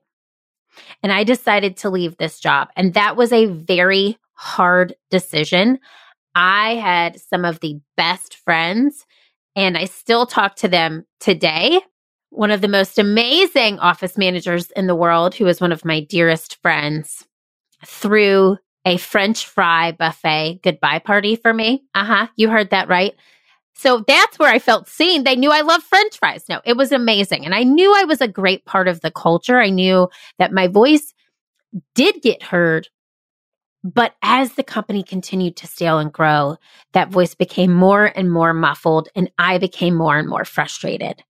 and 1.02 1.10
I 1.10 1.24
decided 1.24 1.78
to 1.78 1.88
leave 1.88 2.18
this 2.18 2.38
job. 2.38 2.68
And 2.76 2.92
that 2.92 3.16
was 3.16 3.32
a 3.32 3.46
very 3.46 4.18
hard 4.34 4.94
decision. 5.10 5.78
I 6.34 6.74
had 6.74 7.18
some 7.18 7.46
of 7.46 7.60
the 7.60 7.80
best 7.96 8.36
friends 8.36 9.06
and 9.56 9.78
I 9.78 9.86
still 9.86 10.26
talk 10.26 10.56
to 10.56 10.68
them 10.68 11.06
today. 11.20 11.80
One 12.28 12.50
of 12.50 12.60
the 12.60 12.68
most 12.68 12.98
amazing 12.98 13.78
office 13.78 14.18
managers 14.18 14.70
in 14.72 14.88
the 14.88 14.94
world, 14.94 15.34
who 15.34 15.46
is 15.46 15.58
one 15.58 15.72
of 15.72 15.86
my 15.86 16.00
dearest 16.00 16.60
friends, 16.60 17.24
through 17.86 18.58
a 18.84 18.96
French 18.96 19.46
fry 19.46 19.92
buffet 19.92 20.60
goodbye 20.62 20.98
party 20.98 21.36
for 21.36 21.52
me. 21.52 21.84
Uh 21.94 22.04
huh. 22.04 22.26
You 22.36 22.50
heard 22.50 22.70
that 22.70 22.88
right. 22.88 23.14
So 23.76 24.04
that's 24.06 24.38
where 24.38 24.52
I 24.52 24.58
felt 24.58 24.88
seen. 24.88 25.24
They 25.24 25.36
knew 25.36 25.50
I 25.50 25.62
love 25.62 25.82
French 25.82 26.18
fries. 26.18 26.44
No, 26.48 26.60
it 26.64 26.76
was 26.76 26.92
amazing. 26.92 27.44
And 27.44 27.54
I 27.54 27.64
knew 27.64 27.92
I 27.94 28.04
was 28.04 28.20
a 28.20 28.28
great 28.28 28.64
part 28.64 28.86
of 28.86 29.00
the 29.00 29.10
culture. 29.10 29.58
I 29.60 29.70
knew 29.70 30.08
that 30.38 30.52
my 30.52 30.68
voice 30.68 31.12
did 31.94 32.22
get 32.22 32.42
heard. 32.42 32.88
But 33.82 34.14
as 34.22 34.54
the 34.54 34.62
company 34.62 35.02
continued 35.02 35.56
to 35.56 35.66
scale 35.66 35.98
and 35.98 36.12
grow, 36.12 36.56
that 36.92 37.10
voice 37.10 37.34
became 37.34 37.72
more 37.72 38.06
and 38.16 38.32
more 38.32 38.54
muffled, 38.54 39.10
and 39.14 39.30
I 39.38 39.58
became 39.58 39.94
more 39.94 40.16
and 40.16 40.26
more 40.26 40.46
frustrated. 40.46 41.22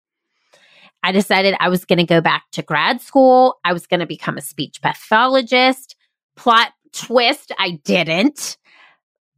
I 1.03 1.11
decided 1.11 1.57
I 1.59 1.69
was 1.69 1.85
going 1.85 1.99
to 1.99 2.05
go 2.05 2.21
back 2.21 2.45
to 2.53 2.63
grad 2.63 3.01
school. 3.01 3.59
I 3.65 3.73
was 3.73 3.87
going 3.87 4.01
to 4.01 4.07
become 4.07 4.39
a 4.39 4.43
speech 4.43 4.81
pathologist. 4.81 5.97
Plot 6.37 6.73
twist, 6.95 7.53
I 7.59 7.81
didn't. 7.85 8.57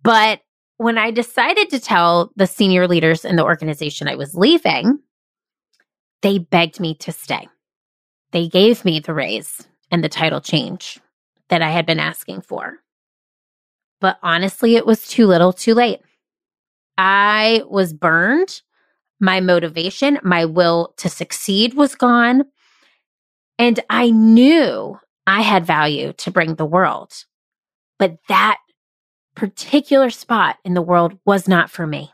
But 0.02 0.40
when 0.76 0.98
I 0.98 1.10
decided 1.10 1.70
to 1.70 1.80
tell 1.80 2.32
the 2.36 2.46
senior 2.46 2.86
leaders 2.86 3.24
in 3.24 3.36
the 3.36 3.44
organization 3.44 4.08
I 4.08 4.16
was 4.16 4.34
leaving, 4.34 5.00
they 6.22 6.38
begged 6.38 6.80
me 6.80 6.94
to 6.96 7.12
stay. 7.12 7.48
They 8.32 8.48
gave 8.48 8.84
me 8.84 9.00
the 9.00 9.14
raise 9.14 9.66
and 9.90 10.02
the 10.04 10.08
title 10.08 10.40
change 10.40 10.98
that 11.48 11.62
I 11.62 11.70
had 11.70 11.86
been 11.86 12.00
asking 12.00 12.42
for. 12.42 12.78
But 14.00 14.18
honestly, 14.22 14.76
it 14.76 14.86
was 14.86 15.08
too 15.08 15.26
little, 15.26 15.52
too 15.52 15.74
late. 15.74 16.00
I 16.98 17.62
was 17.68 17.92
burned. 17.92 18.62
My 19.20 19.40
motivation, 19.40 20.18
my 20.22 20.44
will 20.44 20.92
to 20.98 21.08
succeed 21.08 21.74
was 21.74 21.94
gone. 21.94 22.44
And 23.58 23.80
I 23.88 24.10
knew 24.10 24.98
I 25.26 25.40
had 25.40 25.64
value 25.64 26.12
to 26.14 26.30
bring 26.30 26.54
the 26.56 26.66
world. 26.66 27.24
But 27.98 28.18
that 28.28 28.58
particular 29.34 30.10
spot 30.10 30.58
in 30.64 30.74
the 30.74 30.82
world 30.82 31.18
was 31.24 31.46
not 31.46 31.70
for 31.70 31.86
me. 31.86 32.10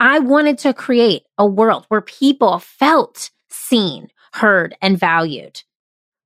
I 0.00 0.18
wanted 0.18 0.58
to 0.58 0.74
create 0.74 1.22
a 1.38 1.46
world 1.46 1.86
where 1.88 2.00
people 2.00 2.58
felt 2.58 3.30
seen, 3.48 4.08
heard, 4.32 4.76
and 4.82 4.98
valued. 4.98 5.62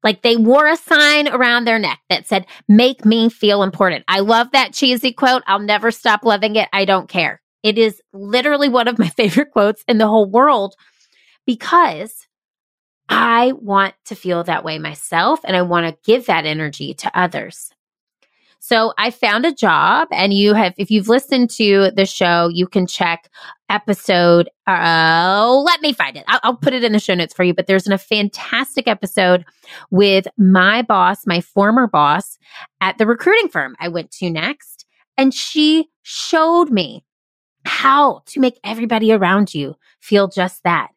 Like 0.02 0.22
they 0.22 0.36
wore 0.36 0.66
a 0.66 0.76
sign 0.76 1.28
around 1.28 1.64
their 1.64 1.78
neck 1.78 1.98
that 2.08 2.26
said, 2.26 2.46
make 2.68 3.04
me 3.04 3.28
feel 3.28 3.62
important. 3.62 4.04
I 4.08 4.20
love 4.20 4.52
that 4.52 4.72
cheesy 4.72 5.12
quote. 5.12 5.42
I'll 5.46 5.58
never 5.58 5.90
stop 5.90 6.24
loving 6.24 6.56
it. 6.56 6.68
I 6.72 6.84
don't 6.84 7.08
care. 7.08 7.42
It 7.62 7.78
is 7.78 8.00
literally 8.12 8.68
one 8.68 8.88
of 8.88 8.98
my 8.98 9.08
favorite 9.16 9.50
quotes 9.50 9.84
in 9.88 9.98
the 9.98 10.06
whole 10.06 10.30
world 10.30 10.74
because 11.46 12.26
I 13.08 13.52
want 13.52 13.94
to 14.06 14.14
feel 14.14 14.44
that 14.44 14.64
way 14.64 14.78
myself 14.78 15.40
and 15.44 15.56
I 15.56 15.62
want 15.62 15.86
to 15.86 16.10
give 16.10 16.26
that 16.26 16.46
energy 16.46 16.94
to 16.94 17.18
others. 17.18 17.70
So 18.60 18.92
I 18.98 19.10
found 19.10 19.46
a 19.46 19.54
job 19.54 20.08
and 20.10 20.34
you 20.34 20.52
have, 20.54 20.74
if 20.76 20.90
you've 20.90 21.08
listened 21.08 21.50
to 21.50 21.90
the 21.94 22.04
show, 22.04 22.50
you 22.52 22.66
can 22.66 22.86
check 22.86 23.30
episode. 23.70 24.50
Oh, 24.66 25.62
let 25.64 25.80
me 25.80 25.92
find 25.92 26.16
it. 26.16 26.24
I'll, 26.26 26.40
I'll 26.42 26.56
put 26.56 26.74
it 26.74 26.84
in 26.84 26.92
the 26.92 26.98
show 26.98 27.14
notes 27.14 27.32
for 27.34 27.44
you. 27.44 27.54
But 27.54 27.66
there's 27.66 27.86
a 27.86 27.98
fantastic 27.98 28.88
episode 28.88 29.44
with 29.90 30.26
my 30.36 30.82
boss, 30.82 31.26
my 31.26 31.40
former 31.40 31.86
boss 31.86 32.38
at 32.80 32.98
the 32.98 33.06
recruiting 33.06 33.48
firm 33.48 33.76
I 33.80 33.88
went 33.88 34.10
to 34.12 34.30
next. 34.30 34.84
And 35.16 35.32
she 35.32 35.88
showed 36.02 36.70
me 36.70 37.04
how 37.64 38.22
to 38.26 38.40
make 38.40 38.58
everybody 38.64 39.12
around 39.12 39.54
you 39.54 39.76
feel 40.00 40.28
just 40.28 40.62
that. 40.64 40.88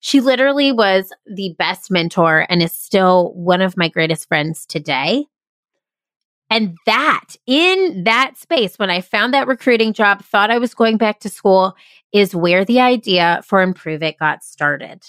She 0.00 0.20
literally 0.20 0.72
was 0.72 1.12
the 1.26 1.54
best 1.58 1.90
mentor 1.90 2.46
and 2.48 2.62
is 2.62 2.72
still 2.72 3.32
one 3.34 3.60
of 3.60 3.76
my 3.76 3.88
greatest 3.88 4.28
friends 4.28 4.66
today. 4.66 5.26
And 6.50 6.76
that 6.86 7.36
in 7.46 8.04
that 8.04 8.36
space, 8.36 8.78
when 8.78 8.90
I 8.90 9.00
found 9.00 9.34
that 9.34 9.46
recruiting 9.46 9.92
job, 9.92 10.22
thought 10.22 10.50
I 10.50 10.58
was 10.58 10.74
going 10.74 10.96
back 10.96 11.20
to 11.20 11.28
school, 11.28 11.76
is 12.12 12.34
where 12.34 12.64
the 12.64 12.80
idea 12.80 13.42
for 13.44 13.60
Improve 13.60 14.02
It 14.02 14.18
got 14.18 14.42
started. 14.42 15.04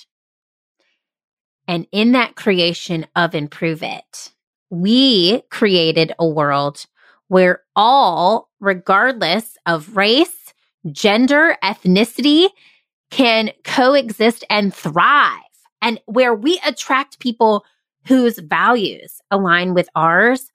And 1.68 1.88
in 1.92 2.12
that 2.12 2.36
creation 2.36 3.06
of 3.16 3.36
Improve 3.36 3.84
It, 3.84 4.34
we 4.70 5.42
created 5.50 6.14
a 6.20 6.28
world 6.28 6.86
where 7.28 7.62
all, 7.76 8.50
regardless 8.60 9.56
of 9.66 9.96
race, 9.96 10.54
gender, 10.92 11.58
ethnicity, 11.64 12.50
can 13.12 13.52
coexist 13.64 14.44
and 14.50 14.74
thrive, 14.74 15.40
and 15.82 16.00
where 16.06 16.34
we 16.34 16.60
attract 16.66 17.20
people 17.20 17.66
whose 18.06 18.40
values 18.40 19.22
align 19.32 19.74
with 19.74 19.90
ours 19.96 20.52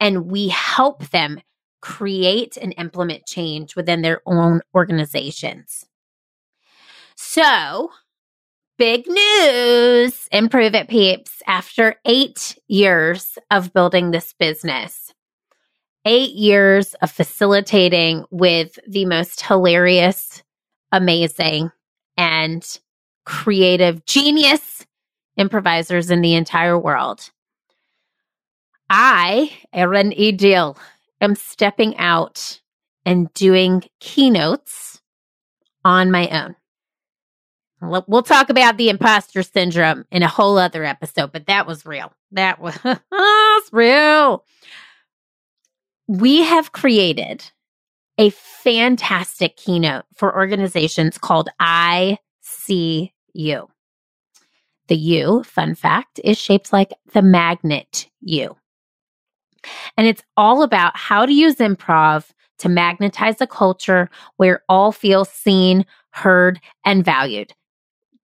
and 0.00 0.26
we 0.26 0.48
help 0.48 1.08
them 1.10 1.40
create 1.80 2.56
and 2.56 2.74
implement 2.78 3.26
change 3.26 3.76
within 3.76 4.02
their 4.02 4.22
own 4.26 4.60
organizations. 4.74 5.84
So, 7.16 7.90
big 8.78 9.06
news, 9.06 10.28
improve 10.32 10.74
it 10.74 10.88
peeps. 10.88 11.42
After 11.46 11.96
eight 12.04 12.58
years 12.68 13.38
of 13.50 13.72
building 13.72 14.10
this 14.10 14.34
business, 14.38 15.12
eight 16.04 16.32
years 16.32 16.94
of 16.94 17.10
facilitating 17.10 18.24
with 18.30 18.78
the 18.88 19.04
most 19.04 19.42
hilarious, 19.42 20.42
amazing, 20.92 21.70
and 22.16 22.78
creative 23.24 24.04
genius 24.06 24.86
improvisers 25.36 26.10
in 26.10 26.20
the 26.20 26.34
entire 26.34 26.78
world. 26.78 27.30
I, 28.90 29.52
Erin 29.72 30.12
E. 30.12 30.32
Diehl, 30.32 30.76
am 31.20 31.34
stepping 31.34 31.96
out 31.96 32.60
and 33.04 33.32
doing 33.34 33.84
keynotes 34.00 35.00
on 35.84 36.10
my 36.10 36.28
own. 36.28 36.56
We'll 37.80 38.22
talk 38.22 38.48
about 38.48 38.78
the 38.78 38.88
imposter 38.88 39.42
syndrome 39.42 40.04
in 40.10 40.22
a 40.22 40.28
whole 40.28 40.56
other 40.56 40.84
episode, 40.84 41.32
but 41.32 41.46
that 41.46 41.66
was 41.66 41.84
real. 41.84 42.12
That 42.32 42.58
was 42.58 42.78
real. 43.72 44.44
We 46.06 46.42
have 46.44 46.72
created 46.72 47.44
a 48.16 48.30
fantastic 48.30 49.56
keynote 49.56 50.04
for 50.14 50.34
organizations 50.34 51.18
called 51.18 51.50
I 51.60 52.18
See 52.40 53.12
You. 53.32 53.68
The 54.88 54.96
U, 54.96 55.42
fun 55.42 55.74
fact, 55.74 56.20
is 56.22 56.38
shaped 56.38 56.72
like 56.72 56.92
the 57.12 57.22
magnet 57.22 58.08
U. 58.20 58.56
And 59.96 60.06
it's 60.06 60.22
all 60.36 60.62
about 60.62 60.96
how 60.96 61.26
to 61.26 61.32
use 61.32 61.56
improv 61.56 62.30
to 62.58 62.68
magnetize 62.68 63.40
a 63.40 63.46
culture 63.46 64.08
where 64.36 64.62
all 64.68 64.92
feel 64.92 65.24
seen, 65.24 65.84
heard, 66.10 66.60
and 66.84 67.04
valued. 67.04 67.52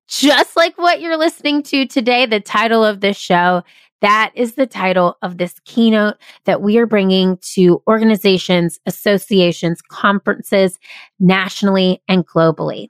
Just 0.09 0.57
like 0.57 0.77
what 0.77 1.01
you're 1.01 1.17
listening 1.17 1.63
to 1.65 1.87
today, 1.87 2.27
the 2.27 2.41
title 2.41 2.85
of 2.85 3.01
this 3.01 3.17
show, 3.17 3.63
that 4.01 4.33
is 4.35 4.55
the 4.55 4.67
title 4.67 5.17
of 5.23 5.39
this 5.39 5.61
keynote 5.65 6.17
that 6.45 6.63
we 6.63 6.79
are 6.79 6.87
bringing 6.87 7.39
to 7.55 7.83
organizations, 7.87 8.81
associations, 8.87 9.83
conferences 9.83 10.79
nationally 11.19 12.03
and 12.09 12.27
globally. 12.27 12.89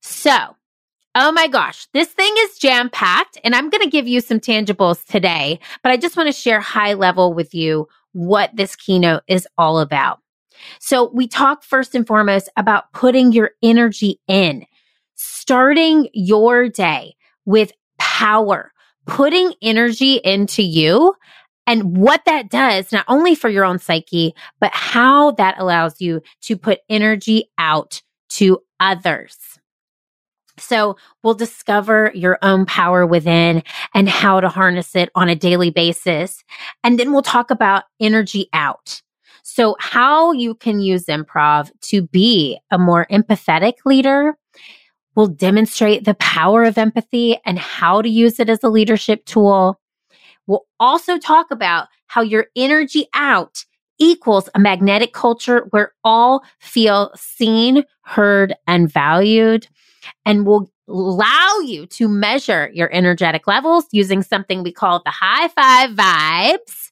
So 0.00 0.56
Oh 1.14 1.30
my 1.30 1.46
gosh, 1.46 1.86
this 1.92 2.08
thing 2.08 2.32
is 2.38 2.58
jam 2.58 2.88
packed, 2.88 3.36
and 3.44 3.54
I'm 3.54 3.68
going 3.68 3.82
to 3.82 3.90
give 3.90 4.08
you 4.08 4.22
some 4.22 4.40
tangibles 4.40 5.04
today, 5.04 5.60
but 5.82 5.92
I 5.92 5.98
just 5.98 6.16
want 6.16 6.28
to 6.28 6.32
share 6.32 6.58
high 6.58 6.94
level 6.94 7.34
with 7.34 7.54
you 7.54 7.86
what 8.12 8.50
this 8.54 8.74
keynote 8.76 9.22
is 9.28 9.46
all 9.58 9.78
about. 9.78 10.20
So, 10.80 11.10
we 11.12 11.28
talk 11.28 11.64
first 11.64 11.94
and 11.94 12.06
foremost 12.06 12.48
about 12.56 12.92
putting 12.94 13.32
your 13.32 13.50
energy 13.62 14.20
in, 14.26 14.64
starting 15.14 16.08
your 16.14 16.70
day 16.70 17.14
with 17.44 17.72
power, 17.98 18.72
putting 19.06 19.52
energy 19.60 20.14
into 20.24 20.62
you. 20.62 21.14
And 21.66 21.96
what 21.96 22.24
that 22.24 22.48
does, 22.48 22.90
not 22.90 23.04
only 23.06 23.34
for 23.34 23.50
your 23.50 23.64
own 23.64 23.78
psyche, 23.78 24.34
but 24.60 24.72
how 24.72 25.32
that 25.32 25.56
allows 25.58 26.00
you 26.00 26.22
to 26.42 26.56
put 26.56 26.80
energy 26.88 27.50
out 27.58 28.02
to 28.30 28.60
others. 28.80 29.51
So 30.58 30.96
we'll 31.22 31.34
discover 31.34 32.12
your 32.14 32.38
own 32.42 32.66
power 32.66 33.06
within 33.06 33.62
and 33.94 34.08
how 34.08 34.40
to 34.40 34.48
harness 34.48 34.94
it 34.94 35.10
on 35.14 35.28
a 35.28 35.34
daily 35.34 35.70
basis. 35.70 36.44
And 36.84 36.98
then 36.98 37.12
we'll 37.12 37.22
talk 37.22 37.50
about 37.50 37.84
energy 38.00 38.48
out. 38.52 39.02
So 39.42 39.76
how 39.80 40.32
you 40.32 40.54
can 40.54 40.80
use 40.80 41.06
improv 41.06 41.70
to 41.82 42.02
be 42.02 42.58
a 42.70 42.78
more 42.78 43.06
empathetic 43.10 43.74
leader. 43.84 44.36
We'll 45.14 45.26
demonstrate 45.26 46.04
the 46.04 46.14
power 46.14 46.64
of 46.64 46.78
empathy 46.78 47.38
and 47.44 47.58
how 47.58 48.02
to 48.02 48.08
use 48.08 48.38
it 48.38 48.48
as 48.48 48.62
a 48.62 48.68
leadership 48.68 49.24
tool. 49.24 49.80
We'll 50.46 50.66
also 50.80 51.18
talk 51.18 51.50
about 51.50 51.88
how 52.06 52.22
your 52.22 52.46
energy 52.56 53.06
out 53.14 53.64
equals 53.98 54.48
a 54.54 54.58
magnetic 54.58 55.12
culture 55.12 55.66
where 55.70 55.92
all 56.02 56.42
feel 56.58 57.10
seen, 57.14 57.84
heard, 58.02 58.54
and 58.66 58.90
valued 58.90 59.68
and 60.24 60.46
will 60.46 60.70
allow 60.88 61.58
you 61.64 61.86
to 61.86 62.08
measure 62.08 62.70
your 62.72 62.92
energetic 62.92 63.46
levels 63.46 63.86
using 63.92 64.22
something 64.22 64.62
we 64.62 64.72
call 64.72 65.02
the 65.04 65.10
high 65.10 65.48
five 65.48 65.90
vibes 65.90 66.90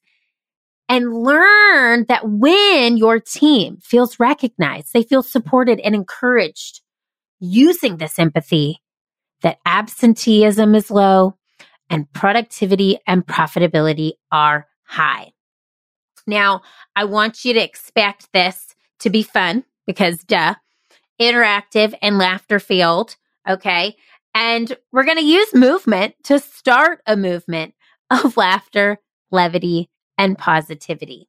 and 0.88 1.14
learn 1.14 2.05
that 2.09 2.29
when 2.29 2.97
your 2.97 3.21
team 3.21 3.79
feels 3.81 4.19
recognized, 4.19 4.93
they 4.93 5.05
feel 5.05 5.23
supported 5.23 5.79
and 5.81 5.95
encouraged 5.95 6.81
using 7.38 7.97
this 7.97 8.19
empathy, 8.19 8.83
that 9.43 9.59
absenteeism 9.64 10.75
is 10.75 10.90
low 10.90 11.37
and 11.88 12.12
productivity 12.12 12.99
and 13.07 13.26
profitability 13.26 14.12
are 14.31 14.67
high. 14.85 15.33
Now, 16.26 16.62
I 16.95 17.05
want 17.05 17.45
you 17.45 17.55
to 17.55 17.62
expect 17.62 18.29
this 18.33 18.75
to 19.00 19.11
be 19.11 19.23
fun 19.23 19.64
because 19.87 20.19
duh, 20.25 20.55
interactive, 21.20 21.94
and 22.02 22.18
laughter 22.18 22.58
field. 22.58 23.16
Okay. 23.48 23.96
And 24.34 24.76
we're 24.92 25.04
going 25.04 25.18
to 25.18 25.24
use 25.24 25.54
movement 25.54 26.14
to 26.24 26.38
start 26.38 27.00
a 27.06 27.16
movement 27.16 27.74
of 28.10 28.36
laughter, 28.36 28.98
levity, 29.30 29.90
and 30.18 30.38
positivity. 30.38 31.28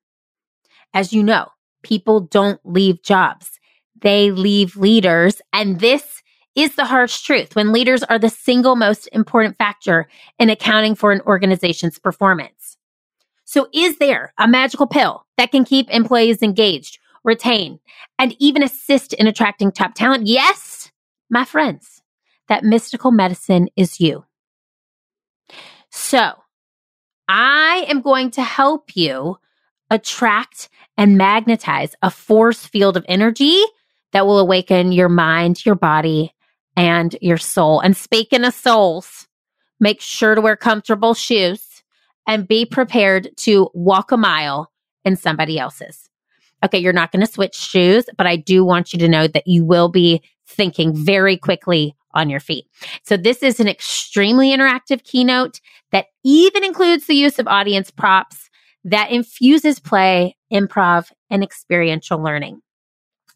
As 0.94 1.14
you 1.14 1.24
know, 1.24 1.48
people 1.84 2.22
don't 2.22 2.60
leave 2.64 3.02
jobs. 3.04 3.60
They 4.02 4.32
leave 4.32 4.76
leaders. 4.76 5.42
And 5.54 5.80
this 5.80 6.22
is 6.56 6.76
the 6.76 6.86
harsh 6.86 7.22
truth 7.22 7.56
when 7.56 7.72
leaders 7.72 8.04
are 8.04 8.20
the 8.20 8.30
single 8.30 8.76
most 8.76 9.08
important 9.14 9.58
factor 9.58 10.08
in 10.38 10.50
accounting 10.50 10.96
for 10.96 11.12
an 11.12 11.22
organization's 11.22 11.98
performance. 11.98 12.78
So 13.46 13.68
is 13.74 13.98
there 13.98 14.34
a 14.38 14.48
magical 14.48 14.88
pill 14.88 15.26
that 15.38 15.52
can 15.52 15.66
keep 15.66 15.90
employees 15.90 16.42
engaged, 16.42 17.00
retain, 17.24 17.80
and 18.18 18.36
even 18.40 18.64
assist 18.64 19.14
in 19.14 19.28
attracting 19.28 19.72
top 19.72 19.94
talent? 19.94 20.28
Yes, 20.28 20.92
my 21.30 21.46
friends, 21.46 22.02
that 22.50 22.64
mystical 22.64 23.12
medicine 23.12 23.70
is 23.76 24.00
you. 24.00 24.26
So 25.90 26.32
I 27.28 27.86
am 27.88 28.02
going 28.02 28.32
to 28.32 28.42
help 28.42 28.96
you 28.96 29.38
attract 29.90 30.70
and 30.98 31.18
magnetize 31.18 31.96
a 32.02 32.10
force 32.10 32.66
field 32.66 32.98
of 32.98 33.06
energy 33.08 33.62
that 34.14 34.26
will 34.26 34.40
awaken 34.40 34.92
your 34.92 35.10
mind, 35.10 35.66
your 35.66 35.76
body, 35.76 36.34
and 36.76 37.16
your 37.22 37.38
soul. 37.38 37.80
And 37.80 37.96
speaking 37.96 38.44
of 38.44 38.54
souls, 38.54 39.28
make 39.80 40.02
sure 40.02 40.36
to 40.36 40.42
wear 40.42 40.56
comfortable 40.56 41.14
shoes 41.14 41.84
and 42.28 42.48
be 42.48 42.66
prepared 42.66 43.30
to 43.38 43.70
walk 43.74 44.12
a 44.12 44.18
mile 44.18 44.72
in 45.04 45.16
somebody 45.16 45.58
else's. 45.58 46.10
Okay, 46.64 46.78
you're 46.78 46.94
not 46.94 47.12
going 47.12 47.26
to 47.26 47.32
switch 47.32 47.56
shoes, 47.56 48.06
but 48.18 48.28
I 48.28 48.36
do 48.36 48.64
want 48.64 48.94
you 48.94 49.00
to 49.00 49.08
know 49.08 49.28
that 49.28 49.48
you 49.48 49.66
will 49.66 49.90
be 49.90 50.22
thinking 50.48 50.94
very 50.96 51.38
quickly 51.38 51.96
on 52.14 52.30
your 52.30 52.40
feet. 52.40 52.66
So 53.04 53.18
this 53.18 53.42
is 53.42 53.60
an 53.60 53.68
extremely 53.68 54.52
interactive 54.52 55.04
keynote 55.04 55.60
that 55.92 56.08
even 56.24 56.64
includes 56.64 57.08
the 57.08 57.16
use 57.16 57.40
of 57.40 57.48
audience 57.48 57.90
props 57.90 58.50
that 58.84 59.12
infuses 59.12 59.80
play, 59.80 60.36
improv, 60.52 61.12
and 61.30 61.44
experiential 61.44 62.22
learning. 62.22 62.62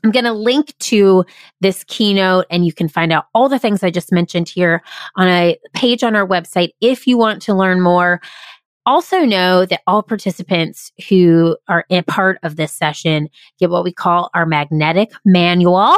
I'm 0.03 0.11
going 0.11 0.25
to 0.25 0.33
link 0.33 0.77
to 0.79 1.25
this 1.61 1.83
keynote 1.85 2.45
and 2.51 2.65
you 2.65 2.73
can 2.73 2.87
find 2.87 3.11
out 3.11 3.25
all 3.33 3.49
the 3.49 3.57
things 3.57 3.81
I 3.81 3.89
just 3.89 4.11
mentioned 4.11 4.47
here 4.47 4.83
on 5.15 5.27
a 5.27 5.57
page 5.73 6.03
on 6.03 6.15
our 6.15 6.27
website 6.27 6.69
if 6.79 7.07
you 7.07 7.17
want 7.17 7.41
to 7.43 7.55
learn 7.55 7.81
more. 7.81 8.21
Also 8.85 9.19
know 9.19 9.65
that 9.65 9.81
all 9.87 10.03
participants 10.03 10.91
who 11.09 11.57
are 11.67 11.85
a 11.89 12.01
part 12.03 12.37
of 12.43 12.55
this 12.55 12.71
session 12.71 13.29
get 13.59 13.69
what 13.69 13.83
we 13.83 13.91
call 13.91 14.29
our 14.33 14.45
magnetic 14.45 15.11
manual, 15.25 15.95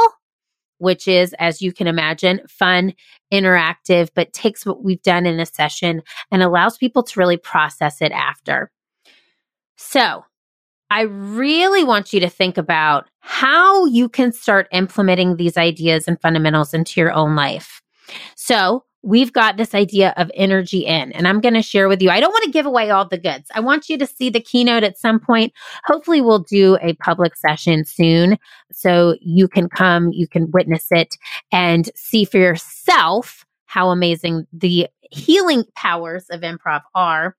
which 0.77 1.07
is, 1.07 1.33
as 1.39 1.61
you 1.61 1.73
can 1.73 1.87
imagine, 1.87 2.39
fun, 2.47 2.93
interactive, 3.31 4.09
but 4.15 4.31
takes 4.31 4.65
what 4.65 4.83
we've 4.83 5.01
done 5.01 5.25
in 5.25 5.39
a 5.39 5.45
session 5.45 6.01
and 6.31 6.41
allows 6.41 6.77
people 6.77 7.03
to 7.03 7.19
really 7.19 7.37
process 7.37 8.01
it 8.01 8.11
after. 8.11 8.71
So 9.75 10.23
I 10.89 11.01
really 11.01 11.83
want 11.83 12.13
you 12.13 12.19
to 12.21 12.29
think 12.29 12.57
about 12.57 13.09
how 13.19 13.85
you 13.85 14.07
can 14.07 14.31
start 14.31 14.69
implementing 14.71 15.35
these 15.35 15.57
ideas 15.57 16.07
and 16.07 16.19
fundamentals 16.21 16.73
into 16.73 17.01
your 17.01 17.11
own 17.11 17.35
life. 17.35 17.81
So, 18.35 18.85
we've 19.07 19.31
got 19.31 19.55
this 19.55 19.73
idea 19.73 20.13
of 20.17 20.29
energy 20.33 20.85
in, 20.85 21.13
and 21.13 21.27
I'm 21.29 21.39
going 21.39 21.53
to 21.53 21.61
share 21.61 21.87
with 21.87 22.01
you. 22.01 22.09
I 22.09 22.19
don't 22.19 22.31
want 22.31 22.43
to 22.43 22.51
give 22.51 22.65
away 22.65 22.89
all 22.89 23.07
the 23.07 23.17
goods. 23.17 23.49
I 23.55 23.61
want 23.61 23.87
you 23.87 23.97
to 23.97 24.05
see 24.05 24.29
the 24.29 24.41
keynote 24.41 24.83
at 24.83 24.97
some 24.97 25.17
point. 25.17 25.53
Hopefully, 25.85 26.19
we'll 26.19 26.39
do 26.39 26.77
a 26.81 26.93
public 26.95 27.37
session 27.37 27.85
soon 27.85 28.37
so 28.71 29.15
you 29.21 29.47
can 29.47 29.69
come, 29.69 30.11
you 30.11 30.27
can 30.27 30.51
witness 30.51 30.87
it, 30.91 31.15
and 31.53 31.89
see 31.95 32.25
for 32.25 32.37
yourself 32.37 33.45
how 33.65 33.89
amazing 33.89 34.45
the 34.51 34.87
healing 35.09 35.63
powers 35.73 36.25
of 36.29 36.41
improv 36.41 36.81
are. 36.93 37.37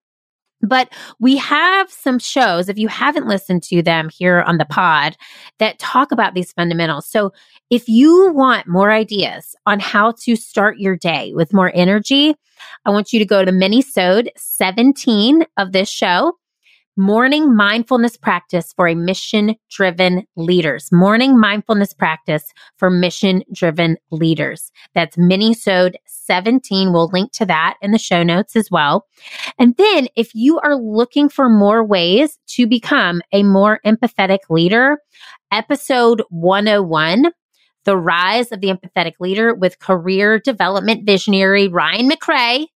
But 0.61 0.91
we 1.19 1.37
have 1.37 1.89
some 1.89 2.19
shows, 2.19 2.69
if 2.69 2.77
you 2.77 2.87
haven't 2.87 3.27
listened 3.27 3.63
to 3.63 3.81
them 3.81 4.09
here 4.09 4.41
on 4.41 4.57
the 4.57 4.65
pod, 4.65 5.15
that 5.59 5.79
talk 5.79 6.11
about 6.11 6.33
these 6.33 6.51
fundamentals. 6.51 7.07
So 7.07 7.31
if 7.69 7.87
you 7.87 8.31
want 8.33 8.67
more 8.67 8.91
ideas 8.91 9.55
on 9.65 9.79
how 9.79 10.13
to 10.23 10.35
start 10.35 10.79
your 10.79 10.97
day 10.97 11.31
with 11.33 11.53
more 11.53 11.71
energy, 11.73 12.35
I 12.85 12.89
want 12.89 13.13
you 13.13 13.19
to 13.19 13.25
go 13.25 13.45
to 13.45 13.51
Minisode 13.51 14.29
17 14.35 15.45
of 15.57 15.71
this 15.71 15.89
show 15.89 16.38
morning 16.99 17.55
mindfulness 17.55 18.17
practice 18.17 18.73
for 18.73 18.85
a 18.85 18.93
mission 18.93 19.55
driven 19.69 20.27
leaders. 20.35 20.91
Morning 20.91 21.39
mindfulness 21.39 21.93
practice 21.93 22.51
for 22.75 22.89
mission 22.89 23.41
driven 23.53 23.95
leaders. 24.11 24.69
That's 24.93 25.15
Minisode 25.15 25.95
17. 26.07 26.91
We'll 26.91 27.09
link 27.13 27.31
to 27.31 27.45
that 27.45 27.77
in 27.81 27.91
the 27.91 27.97
show 27.97 28.21
notes 28.21 28.57
as 28.57 28.69
well. 28.69 29.07
And 29.57 29.77
then 29.77 30.09
if 30.17 30.35
you 30.35 30.59
are 30.59 30.75
looking 30.75 31.29
for 31.29 31.47
more 31.47 31.85
ways 31.85 32.37
to 32.47 32.67
become 32.67 33.21
a 33.31 33.43
more 33.43 33.79
empathetic 33.85 34.39
leader, 34.49 34.97
episode 35.53 36.21
101 36.29 37.31
the 37.85 37.97
Rise 37.97 38.51
of 38.51 38.59
the 38.59 38.67
Empathetic 38.67 39.13
Leader 39.19 39.55
with 39.55 39.79
career 39.79 40.37
development 40.37 41.05
visionary 41.05 41.69
Ryan 41.69 42.09
McRae 42.09 42.67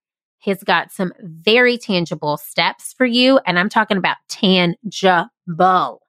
He's 0.44 0.62
got 0.62 0.92
some 0.92 1.14
very 1.22 1.78
tangible 1.78 2.36
steps 2.36 2.94
for 2.98 3.06
you. 3.06 3.40
And 3.46 3.58
I'm 3.58 3.70
talking 3.70 3.96
about 3.96 4.18
tangible. 4.28 6.02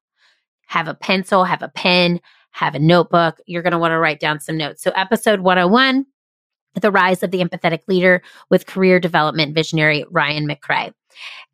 Have 0.66 0.88
a 0.88 0.94
pencil, 0.94 1.44
have 1.44 1.62
a 1.62 1.68
pen, 1.68 2.20
have 2.50 2.74
a 2.74 2.80
notebook. 2.80 3.38
You're 3.46 3.62
going 3.62 3.74
to 3.74 3.78
want 3.78 3.92
to 3.92 3.98
write 3.98 4.18
down 4.18 4.40
some 4.40 4.56
notes. 4.56 4.82
So, 4.82 4.90
episode 4.96 5.40
101 5.40 6.04
The 6.80 6.90
Rise 6.90 7.22
of 7.22 7.30
the 7.30 7.44
Empathetic 7.44 7.82
Leader 7.86 8.22
with 8.50 8.66
career 8.66 8.98
development 8.98 9.54
visionary 9.54 10.04
Ryan 10.10 10.48
McRae. 10.48 10.92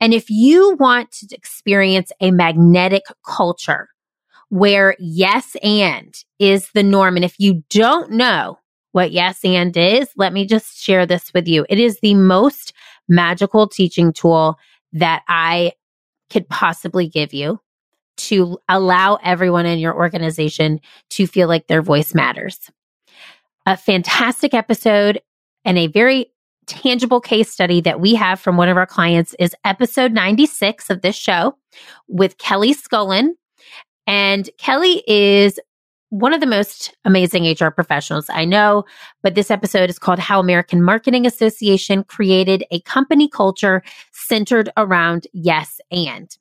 And 0.00 0.14
if 0.14 0.30
you 0.30 0.74
want 0.80 1.12
to 1.12 1.36
experience 1.36 2.12
a 2.22 2.30
magnetic 2.30 3.02
culture 3.26 3.88
where 4.48 4.96
yes 4.98 5.54
and 5.62 6.14
is 6.38 6.70
the 6.72 6.82
norm, 6.82 7.16
and 7.16 7.26
if 7.26 7.34
you 7.38 7.62
don't 7.68 8.10
know 8.10 8.58
what 8.92 9.12
yes 9.12 9.44
and 9.44 9.76
is, 9.76 10.08
let 10.16 10.32
me 10.32 10.46
just 10.46 10.82
share 10.82 11.06
this 11.06 11.32
with 11.32 11.46
you. 11.46 11.64
It 11.68 11.78
is 11.78 11.98
the 12.00 12.14
most 12.14 12.72
magical 13.08 13.68
teaching 13.68 14.12
tool 14.12 14.58
that 14.92 15.22
I 15.28 15.72
could 16.30 16.48
possibly 16.48 17.08
give 17.08 17.32
you 17.32 17.60
to 18.16 18.58
allow 18.68 19.18
everyone 19.22 19.66
in 19.66 19.78
your 19.78 19.94
organization 19.94 20.80
to 21.10 21.26
feel 21.26 21.48
like 21.48 21.66
their 21.66 21.82
voice 21.82 22.14
matters. 22.14 22.70
A 23.66 23.76
fantastic 23.76 24.54
episode 24.54 25.20
and 25.64 25.78
a 25.78 25.86
very 25.86 26.26
tangible 26.66 27.20
case 27.20 27.50
study 27.50 27.80
that 27.80 28.00
we 28.00 28.14
have 28.14 28.38
from 28.38 28.56
one 28.56 28.68
of 28.68 28.76
our 28.76 28.86
clients 28.86 29.34
is 29.38 29.54
episode 29.64 30.12
96 30.12 30.90
of 30.90 31.02
this 31.02 31.16
show 31.16 31.56
with 32.08 32.38
Kelly 32.38 32.74
Scullin. 32.74 33.30
And 34.06 34.48
Kelly 34.58 35.02
is 35.06 35.58
one 36.10 36.34
of 36.34 36.40
the 36.40 36.46
most 36.46 36.94
amazing 37.04 37.44
HR 37.44 37.68
professionals 37.68 38.26
I 38.28 38.44
know, 38.44 38.84
but 39.22 39.36
this 39.36 39.50
episode 39.50 39.88
is 39.88 39.98
called 39.98 40.18
How 40.18 40.40
American 40.40 40.82
Marketing 40.82 41.24
Association 41.24 42.04
Created 42.04 42.64
a 42.72 42.80
Company 42.80 43.28
Culture 43.28 43.82
Centered 44.12 44.70
Around 44.76 45.28
Yes 45.32 45.80
and. 45.90 46.36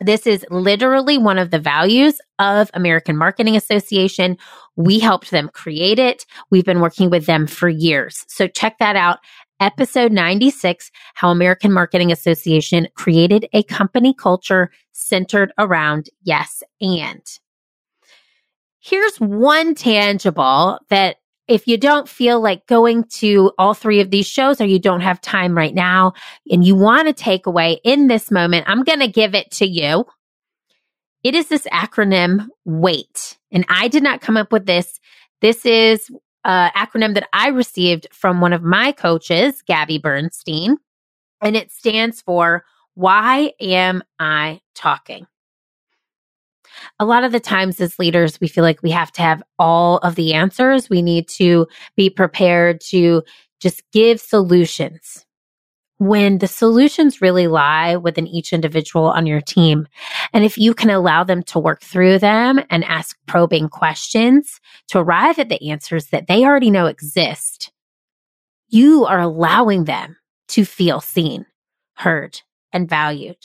This 0.00 0.26
is 0.26 0.46
literally 0.50 1.18
one 1.18 1.38
of 1.38 1.50
the 1.50 1.58
values 1.58 2.20
of 2.38 2.70
American 2.72 3.16
Marketing 3.16 3.56
Association. 3.56 4.38
We 4.76 5.00
helped 5.00 5.32
them 5.32 5.50
create 5.52 5.98
it. 5.98 6.24
We've 6.50 6.64
been 6.64 6.80
working 6.80 7.10
with 7.10 7.26
them 7.26 7.46
for 7.46 7.68
years. 7.68 8.24
So 8.28 8.46
check 8.46 8.78
that 8.78 8.96
out. 8.96 9.18
Episode 9.60 10.12
96 10.12 10.90
How 11.14 11.30
American 11.30 11.72
Marketing 11.72 12.10
Association 12.12 12.88
Created 12.94 13.48
a 13.52 13.64
Company 13.64 14.14
Culture 14.14 14.70
Centered 14.92 15.52
Around 15.58 16.08
Yes 16.22 16.62
and. 16.80 17.38
Here's 18.88 19.18
one 19.18 19.74
tangible 19.74 20.78
that 20.88 21.16
if 21.46 21.66
you 21.68 21.76
don't 21.76 22.08
feel 22.08 22.40
like 22.40 22.66
going 22.66 23.04
to 23.04 23.52
all 23.58 23.74
three 23.74 24.00
of 24.00 24.10
these 24.10 24.26
shows 24.26 24.62
or 24.62 24.64
you 24.64 24.78
don't 24.78 25.02
have 25.02 25.20
time 25.20 25.54
right 25.54 25.74
now 25.74 26.14
and 26.50 26.64
you 26.64 26.74
want 26.74 27.06
to 27.06 27.12
take 27.12 27.44
away 27.44 27.80
in 27.84 28.06
this 28.06 28.30
moment, 28.30 28.64
I'm 28.66 28.84
going 28.84 29.00
to 29.00 29.08
give 29.08 29.34
it 29.34 29.50
to 29.52 29.66
you. 29.66 30.06
It 31.22 31.34
is 31.34 31.48
this 31.48 31.66
acronym 31.70 32.46
WAIT. 32.64 33.36
And 33.52 33.66
I 33.68 33.88
did 33.88 34.02
not 34.02 34.22
come 34.22 34.38
up 34.38 34.52
with 34.52 34.64
this. 34.64 34.98
This 35.42 35.66
is 35.66 36.08
an 36.46 36.70
acronym 36.74 37.12
that 37.12 37.28
I 37.34 37.48
received 37.48 38.08
from 38.10 38.40
one 38.40 38.54
of 38.54 38.62
my 38.62 38.92
coaches, 38.92 39.60
Gabby 39.66 39.98
Bernstein. 39.98 40.78
And 41.42 41.56
it 41.56 41.70
stands 41.70 42.22
for 42.22 42.64
Why 42.94 43.52
Am 43.60 44.02
I 44.18 44.62
Talking? 44.74 45.26
A 46.98 47.04
lot 47.04 47.24
of 47.24 47.32
the 47.32 47.40
times 47.40 47.80
as 47.80 47.98
leaders, 47.98 48.40
we 48.40 48.48
feel 48.48 48.64
like 48.64 48.82
we 48.82 48.90
have 48.90 49.12
to 49.12 49.22
have 49.22 49.42
all 49.58 49.98
of 49.98 50.14
the 50.14 50.34
answers. 50.34 50.90
We 50.90 51.02
need 51.02 51.28
to 51.30 51.66
be 51.96 52.10
prepared 52.10 52.80
to 52.88 53.22
just 53.60 53.82
give 53.92 54.20
solutions 54.20 55.24
when 55.98 56.38
the 56.38 56.46
solutions 56.46 57.20
really 57.20 57.48
lie 57.48 57.96
within 57.96 58.26
each 58.26 58.52
individual 58.52 59.06
on 59.06 59.26
your 59.26 59.40
team. 59.40 59.86
And 60.32 60.44
if 60.44 60.56
you 60.56 60.72
can 60.72 60.90
allow 60.90 61.24
them 61.24 61.42
to 61.44 61.58
work 61.58 61.82
through 61.82 62.20
them 62.20 62.60
and 62.70 62.84
ask 62.84 63.16
probing 63.26 63.68
questions 63.68 64.60
to 64.88 64.98
arrive 64.98 65.38
at 65.38 65.48
the 65.48 65.70
answers 65.70 66.06
that 66.06 66.28
they 66.28 66.44
already 66.44 66.70
know 66.70 66.86
exist, 66.86 67.72
you 68.68 69.06
are 69.06 69.18
allowing 69.18 69.84
them 69.84 70.16
to 70.48 70.64
feel 70.64 71.00
seen, 71.00 71.46
heard, 71.94 72.40
and 72.72 72.88
valued. 72.88 73.38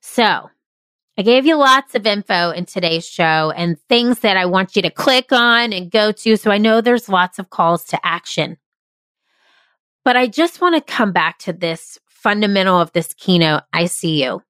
So 0.00 0.50
I 1.18 1.22
gave 1.22 1.44
you 1.44 1.56
lots 1.56 1.94
of 1.94 2.06
info 2.06 2.50
in 2.50 2.64
today's 2.64 3.06
show 3.06 3.52
and 3.54 3.78
things 3.88 4.20
that 4.20 4.36
I 4.36 4.46
want 4.46 4.76
you 4.76 4.82
to 4.82 4.90
click 4.90 5.32
on 5.32 5.72
and 5.72 5.90
go 5.90 6.12
to. 6.12 6.36
So 6.36 6.50
I 6.50 6.58
know 6.58 6.80
there's 6.80 7.08
lots 7.08 7.38
of 7.38 7.50
calls 7.50 7.84
to 7.86 8.06
action. 8.06 8.56
But 10.04 10.16
I 10.16 10.26
just 10.28 10.60
want 10.60 10.76
to 10.76 10.92
come 10.92 11.12
back 11.12 11.38
to 11.40 11.52
this 11.52 11.98
fundamental 12.08 12.80
of 12.80 12.92
this 12.92 13.14
keynote, 13.14 13.62
I 13.72 13.86
see 13.86 14.22
you. 14.22 14.42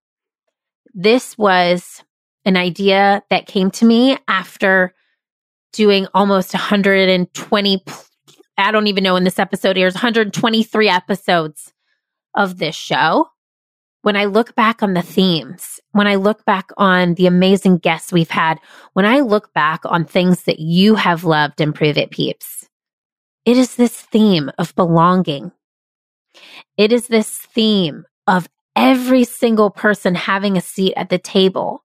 This 0.92 1.36
was 1.38 2.04
an 2.44 2.56
idea 2.56 3.22
that 3.30 3.46
came 3.46 3.70
to 3.72 3.84
me 3.84 4.18
after 4.28 4.94
doing 5.72 6.06
almost 6.14 6.52
120 6.52 7.84
I 8.58 8.72
don't 8.72 8.88
even 8.88 9.02
know 9.02 9.14
when 9.14 9.24
this 9.24 9.38
episode 9.38 9.78
airs 9.78 9.94
123 9.94 10.88
episodes 10.88 11.72
of 12.34 12.58
this 12.58 12.76
show. 12.76 13.28
When 14.02 14.16
I 14.16 14.24
look 14.24 14.54
back 14.54 14.82
on 14.82 14.94
the 14.94 15.02
themes, 15.02 15.78
when 15.92 16.06
I 16.06 16.14
look 16.14 16.44
back 16.46 16.70
on 16.78 17.14
the 17.14 17.26
amazing 17.26 17.78
guests 17.78 18.12
we've 18.12 18.30
had, 18.30 18.58
when 18.94 19.04
I 19.04 19.20
look 19.20 19.52
back 19.52 19.80
on 19.84 20.04
things 20.04 20.44
that 20.44 20.58
you 20.58 20.94
have 20.94 21.24
loved 21.24 21.60
Improve 21.60 21.98
It 21.98 22.10
Peeps, 22.10 22.66
it 23.44 23.56
is 23.56 23.76
this 23.76 24.00
theme 24.00 24.50
of 24.58 24.74
belonging. 24.74 25.52
It 26.76 26.92
is 26.92 27.08
this 27.08 27.28
theme 27.28 28.04
of 28.26 28.48
every 28.74 29.24
single 29.24 29.70
person 29.70 30.14
having 30.14 30.56
a 30.56 30.62
seat 30.62 30.94
at 30.96 31.10
the 31.10 31.18
table. 31.18 31.84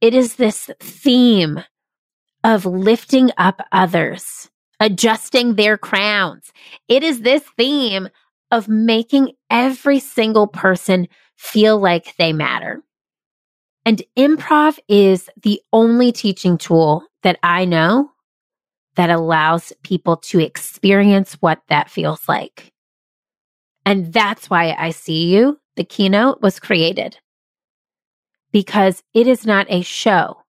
It 0.00 0.14
is 0.14 0.36
this 0.36 0.70
theme 0.80 1.64
of 2.44 2.66
lifting 2.66 3.30
up 3.36 3.60
others, 3.72 4.48
adjusting 4.78 5.56
their 5.56 5.76
crowns. 5.76 6.52
It 6.86 7.02
is 7.02 7.22
this 7.22 7.42
theme 7.56 8.08
of 8.50 8.68
making 8.68 9.32
every 9.50 9.98
single 9.98 10.46
person 10.46 11.08
feel 11.38 11.78
like 11.78 12.14
they 12.16 12.32
matter. 12.32 12.82
And 13.86 14.02
improv 14.18 14.78
is 14.88 15.30
the 15.40 15.62
only 15.72 16.12
teaching 16.12 16.58
tool 16.58 17.04
that 17.22 17.38
I 17.42 17.64
know 17.64 18.10
that 18.96 19.08
allows 19.08 19.72
people 19.82 20.16
to 20.16 20.40
experience 20.40 21.34
what 21.40 21.62
that 21.68 21.88
feels 21.88 22.28
like. 22.28 22.72
And 23.86 24.12
that's 24.12 24.50
why 24.50 24.74
I 24.76 24.90
see 24.90 25.34
you. 25.34 25.58
The 25.76 25.84
keynote 25.84 26.42
was 26.42 26.58
created 26.58 27.16
because 28.50 29.02
it 29.14 29.26
is 29.28 29.46
not 29.46 29.66
a 29.70 29.82
show. 29.82 30.42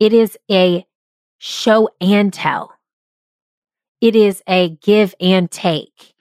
It 0.00 0.12
is 0.12 0.36
a 0.50 0.84
show 1.38 1.88
and 2.00 2.32
tell. 2.32 2.72
It 4.00 4.16
is 4.16 4.42
a 4.48 4.70
give 4.70 5.14
and 5.20 5.50
take. 5.50 6.14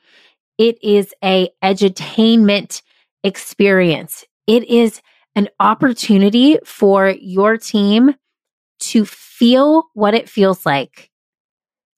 It 0.58 0.82
is 0.84 1.14
a 1.24 1.50
edutainment 1.64 2.82
experience. 3.26 4.24
It 4.48 4.64
is 4.70 5.02
an 5.36 5.50
opportunity 5.60 6.60
for 6.64 7.10
your 7.10 7.58
team 7.58 8.16
to 8.80 9.06
feel 9.06 9.86
what 9.94 10.14
it 10.14 10.30
feels 10.30 10.66
like 10.66 11.10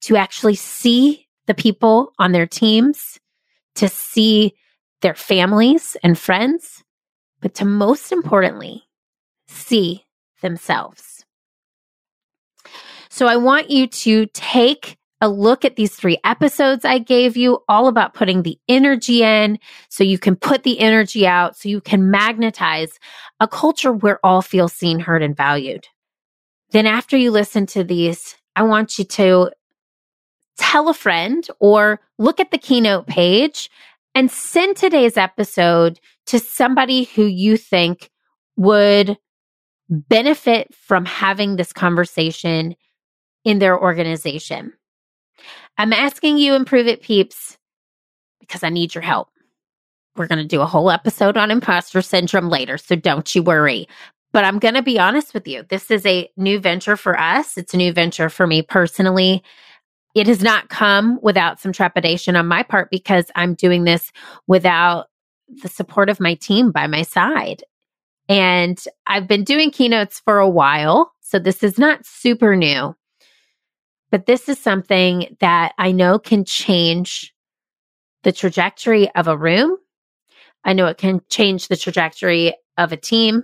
to 0.02 0.16
actually 0.16 0.56
see 0.56 1.28
the 1.48 1.54
people 1.54 2.14
on 2.18 2.32
their 2.32 2.48
teams, 2.48 3.20
to 3.76 3.90
see 3.90 4.54
their 5.02 5.16
families 5.16 5.98
and 6.02 6.18
friends, 6.18 6.84
but 7.42 7.54
to 7.56 7.66
most 7.66 8.12
importantly, 8.12 8.84
see 9.48 10.06
themselves. 10.42 11.26
So 13.10 13.28
I 13.28 13.36
want 13.36 13.70
you 13.70 13.88
to 13.88 14.28
take 14.28 14.98
a 15.22 15.30
look 15.30 15.66
at 15.66 15.76
these 15.76 15.96
three 15.96 16.20
episodes 16.24 16.86
I 16.86 17.00
gave 17.00 17.36
you, 17.36 17.60
all 17.68 17.88
about 17.88 18.14
putting 18.14 18.44
the 18.44 18.60
energy 18.68 19.24
in 19.24 19.60
so 19.90 20.04
you 20.04 20.20
can 20.20 20.36
put 20.36 20.64
the 20.64 20.80
energy 20.80 21.26
out, 21.26 21.58
so 21.58 21.70
you 21.70 21.82
can 21.82 22.12
magnetize 22.12 23.00
a 23.40 23.48
culture 23.48 23.92
where 23.92 24.20
all 24.24 24.42
feel 24.42 24.68
seen, 24.68 25.00
heard, 25.00 25.24
and 25.24 25.36
valued. 25.36 25.88
Then, 26.72 26.86
after 26.86 27.18
you 27.18 27.32
listen 27.32 27.66
to 27.68 27.84
these, 27.84 28.36
I 28.56 28.64
want 28.64 29.00
you 29.00 29.06
to 29.06 29.52
tell 30.58 30.90
a 30.90 30.94
friend 30.94 31.48
or 31.60 32.00
look 32.18 32.40
at 32.40 32.52
the 32.52 32.58
keynote 32.58 33.08
page 33.08 33.70
and 34.14 34.30
send 34.32 34.76
today's 34.76 35.18
episode 35.18 36.00
to 36.26 36.40
somebody 36.40 37.04
who 37.04 37.24
you 37.24 37.58
think 37.58 38.10
would 38.56 39.18
benefit 39.90 40.74
from 40.74 41.06
having 41.06 41.56
this 41.56 41.72
conversation 41.72 42.76
in 43.46 43.60
their 43.60 43.80
organization. 43.80 44.74
I'm 45.78 45.94
asking 45.94 46.40
you, 46.40 46.56
Improve 46.56 46.88
It 46.88 47.02
Peeps, 47.02 47.58
because 48.40 48.64
I 48.64 48.70
need 48.70 48.96
your 48.96 49.04
help. 49.04 49.30
We're 50.16 50.28
going 50.28 50.40
to 50.40 50.46
do 50.46 50.62
a 50.62 50.66
whole 50.66 50.90
episode 50.90 51.38
on 51.38 51.52
imposter 51.52 52.02
syndrome 52.02 52.50
later, 52.50 52.78
so 52.78 52.96
don't 52.96 53.36
you 53.36 53.44
worry. 53.44 53.88
But 54.34 54.44
I'm 54.44 54.58
going 54.58 54.74
to 54.74 54.82
be 54.82 55.00
honest 55.00 55.34
with 55.34 55.48
you. 55.48 55.64
This 55.70 55.92
is 55.92 56.06
a 56.06 56.30
new 56.36 56.60
venture 56.60 56.98
for 56.98 57.18
us. 57.20 57.58
It's 57.58 57.74
a 57.74 57.78
new 57.78 57.94
venture 57.94 58.30
for 58.30 58.48
me 58.48 58.64
personally. 58.64 59.44
It 60.16 60.26
has 60.26 60.42
not 60.42 60.70
come 60.70 61.20
without 61.22 61.60
some 61.60 61.72
trepidation 61.72 62.36
on 62.36 62.48
my 62.48 62.64
part 62.64 62.90
because 62.90 63.30
I'm 63.36 63.54
doing 63.54 63.84
this 63.84 64.12
without 64.48 65.08
the 65.62 65.70
support 65.70 66.10
of 66.10 66.20
my 66.20 66.34
team 66.34 66.72
by 66.72 66.88
my 66.88 67.04
side. 67.04 67.64
And 68.28 68.84
I've 69.06 69.28
been 69.28 69.44
doing 69.44 69.70
keynotes 69.70 70.20
for 70.20 70.40
a 70.40 70.50
while. 70.50 71.14
So 71.22 71.38
this 71.38 71.62
is 71.62 71.78
not 71.78 72.06
super 72.06 72.56
new. 72.56 72.96
But 74.10 74.26
this 74.26 74.48
is 74.48 74.58
something 74.60 75.36
that 75.40 75.74
I 75.78 75.92
know 75.92 76.18
can 76.20 76.46
change 76.46 77.34
the 78.24 78.32
trajectory 78.32 79.10
of 79.16 79.28
a 79.28 79.38
room. 79.38 79.78
I 80.64 80.74
know 80.74 80.88
it 80.88 80.98
can 80.98 81.22
change 81.30 81.68
the 81.68 81.78
trajectory 81.78 82.54
of 82.78 82.92
a 82.92 82.98
team, 82.98 83.44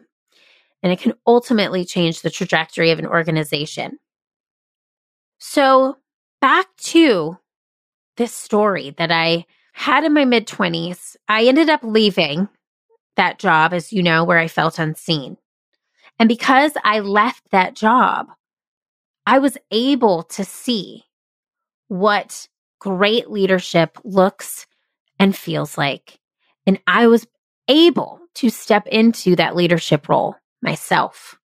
and 0.82 0.92
it 0.92 1.00
can 1.00 1.14
ultimately 1.26 1.86
change 1.86 2.22
the 2.22 2.30
trajectory 2.30 2.92
of 2.92 3.00
an 3.00 3.08
organization. 3.08 4.00
So, 5.40 5.98
back 6.42 6.68
to 6.78 7.38
this 8.18 8.34
story 8.34 8.94
that 8.98 9.12
I 9.12 9.46
had 9.74 10.04
in 10.04 10.14
my 10.14 10.26
mid 10.26 10.48
20s, 10.48 11.16
I 11.28 11.46
ended 11.46 11.70
up 11.70 11.82
leaving 11.84 12.48
that 13.16 13.40
job, 13.40 13.74
as 13.74 13.92
you 13.92 14.04
know, 14.04 14.24
where 14.24 14.38
I 14.38 14.48
felt 14.48 14.80
unseen. 14.80 15.38
And 16.20 16.30
because 16.30 16.74
I 16.84 17.00
left 17.00 17.44
that 17.52 17.76
job, 17.76 18.28
I 19.26 19.40
was 19.40 19.58
able 19.72 20.24
to 20.24 20.44
see 20.44 21.04
what 21.88 22.48
great 22.80 23.30
leadership 23.30 23.98
looks 24.04 24.68
and 25.20 25.36
feels 25.36 25.78
like. 25.78 26.20
And 26.66 26.80
I 26.88 27.08
was 27.08 27.26
able 27.68 28.20
to 28.36 28.50
step 28.50 28.88
into 28.88 29.36
that 29.38 29.56
leadership 29.56 30.10
role 30.10 30.36
myself. 30.62 31.40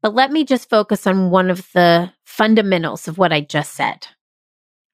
But 0.00 0.14
let 0.14 0.32
me 0.32 0.44
just 0.44 0.70
focus 0.70 1.06
on 1.06 1.30
one 1.30 1.50
of 1.50 1.68
the 1.74 2.12
fundamentals 2.24 3.08
of 3.08 3.18
what 3.18 3.32
I 3.32 3.40
just 3.40 3.74
said. 3.74 4.06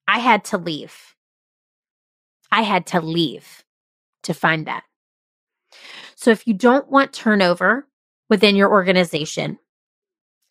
I 0.07 0.19
had 0.19 0.45
to 0.47 0.59
leave. 0.59 1.15
I 2.51 2.63
had 2.63 2.87
to 2.89 3.01
leave 3.01 3.65
to 4.25 4.35
find 4.35 4.67
that. 4.67 4.83
So 6.17 6.31
if 6.31 6.47
you 6.47 6.55
don't 6.55 6.91
want 6.91 7.13
turnover 7.13 7.87
within 8.29 8.57
your 8.57 8.71
organization, 8.71 9.59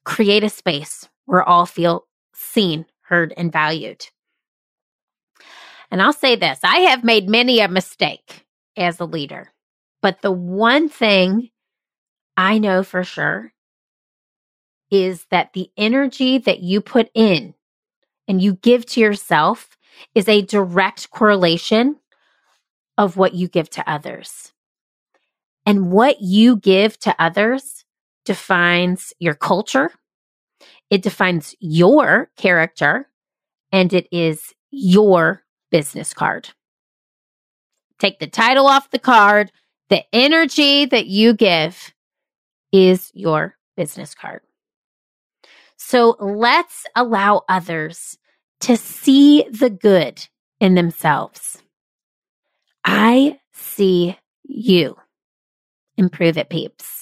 create 0.06 0.44
a 0.44 0.50
space 0.50 1.10
where 1.28 1.44
all 1.44 1.68
feel 1.68 2.08
seen, 2.34 2.88
heard, 3.02 3.34
and 3.38 3.52
valued. 3.52 4.08
And 5.92 6.02
I'll 6.02 6.14
say 6.14 6.36
this 6.36 6.60
I 6.64 6.80
have 6.80 7.04
made 7.04 7.30
many 7.30 7.60
a 7.60 7.68
mistake 7.68 8.46
as 8.76 9.00
a 9.00 9.06
leader, 9.06 9.54
but 10.02 10.22
the 10.22 10.32
one 10.32 10.90
thing 10.90 11.50
I 12.36 12.58
know 12.58 12.82
for 12.82 13.04
sure 13.04 13.54
is 14.90 15.26
that 15.32 15.54
the 15.54 15.70
energy 15.78 16.38
that 16.40 16.62
you 16.62 16.82
put 16.82 17.10
in 17.14 17.54
and 18.28 18.42
you 18.42 18.54
give 18.56 18.86
to 18.86 19.00
yourself 19.00 19.78
is 20.16 20.28
a 20.28 20.42
direct 20.42 21.10
correlation 21.12 21.98
of 22.98 23.18
what 23.18 23.34
you 23.34 23.48
give 23.48 23.70
to 23.72 23.90
others. 23.90 24.54
And 25.66 25.92
what 25.92 26.22
you 26.22 26.56
give 26.58 26.98
to 27.00 27.16
others 27.20 27.84
defines 28.24 29.14
your 29.20 29.34
culture, 29.34 29.92
it 30.90 31.02
defines 31.02 31.56
your 31.60 32.30
character 32.38 33.10
and 33.72 33.94
it 33.94 34.08
is 34.12 34.54
your 34.72 35.44
business 35.72 36.14
card. 36.14 36.50
Take 38.00 38.20
the 38.20 38.28
title 38.28 38.68
off 38.68 38.92
the 38.92 39.00
card. 39.00 39.52
The 39.90 40.04
energy 40.14 40.86
that 40.86 41.08
you 41.08 41.34
give 41.34 41.94
is 42.72 43.12
your 43.14 43.56
business 43.76 44.14
card. 44.14 44.42
So 45.78 46.16
let's 46.20 46.86
allow 46.96 47.44
others 47.48 48.18
to 48.62 48.76
see 48.76 49.46
the 49.50 49.70
good 49.70 50.28
in 50.60 50.76
themselves. 50.76 51.62
I 52.84 53.40
see 53.54 54.18
you. 54.44 54.98
Improve 55.98 56.38
it, 56.38 56.50
peeps. 56.50 56.97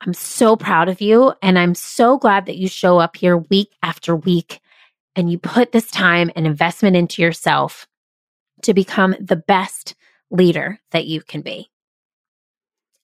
I'm 0.00 0.14
so 0.14 0.56
proud 0.56 0.88
of 0.88 1.00
you. 1.00 1.32
And 1.42 1.58
I'm 1.58 1.74
so 1.74 2.18
glad 2.18 2.46
that 2.46 2.56
you 2.56 2.68
show 2.68 2.98
up 2.98 3.16
here 3.16 3.36
week 3.36 3.70
after 3.82 4.14
week 4.14 4.60
and 5.16 5.30
you 5.30 5.38
put 5.38 5.72
this 5.72 5.90
time 5.90 6.30
and 6.36 6.46
investment 6.46 6.96
into 6.96 7.22
yourself 7.22 7.86
to 8.62 8.74
become 8.74 9.16
the 9.20 9.36
best 9.36 9.94
leader 10.30 10.78
that 10.92 11.06
you 11.06 11.22
can 11.22 11.42
be. 11.42 11.68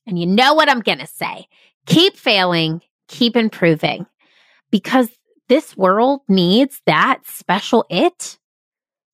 And 0.07 0.19
you 0.19 0.27
know 0.27 0.55
what 0.55 0.69
I'm 0.69 0.81
going 0.81 0.99
to 0.99 1.07
say 1.07 1.49
keep 1.87 2.17
failing, 2.17 2.81
keep 3.09 3.37
improving, 3.37 4.07
because 4.71 5.09
this 5.49 5.77
world 5.77 6.23
needs 6.29 6.81
that 6.87 7.21
special 7.27 7.85
it 7.91 8.39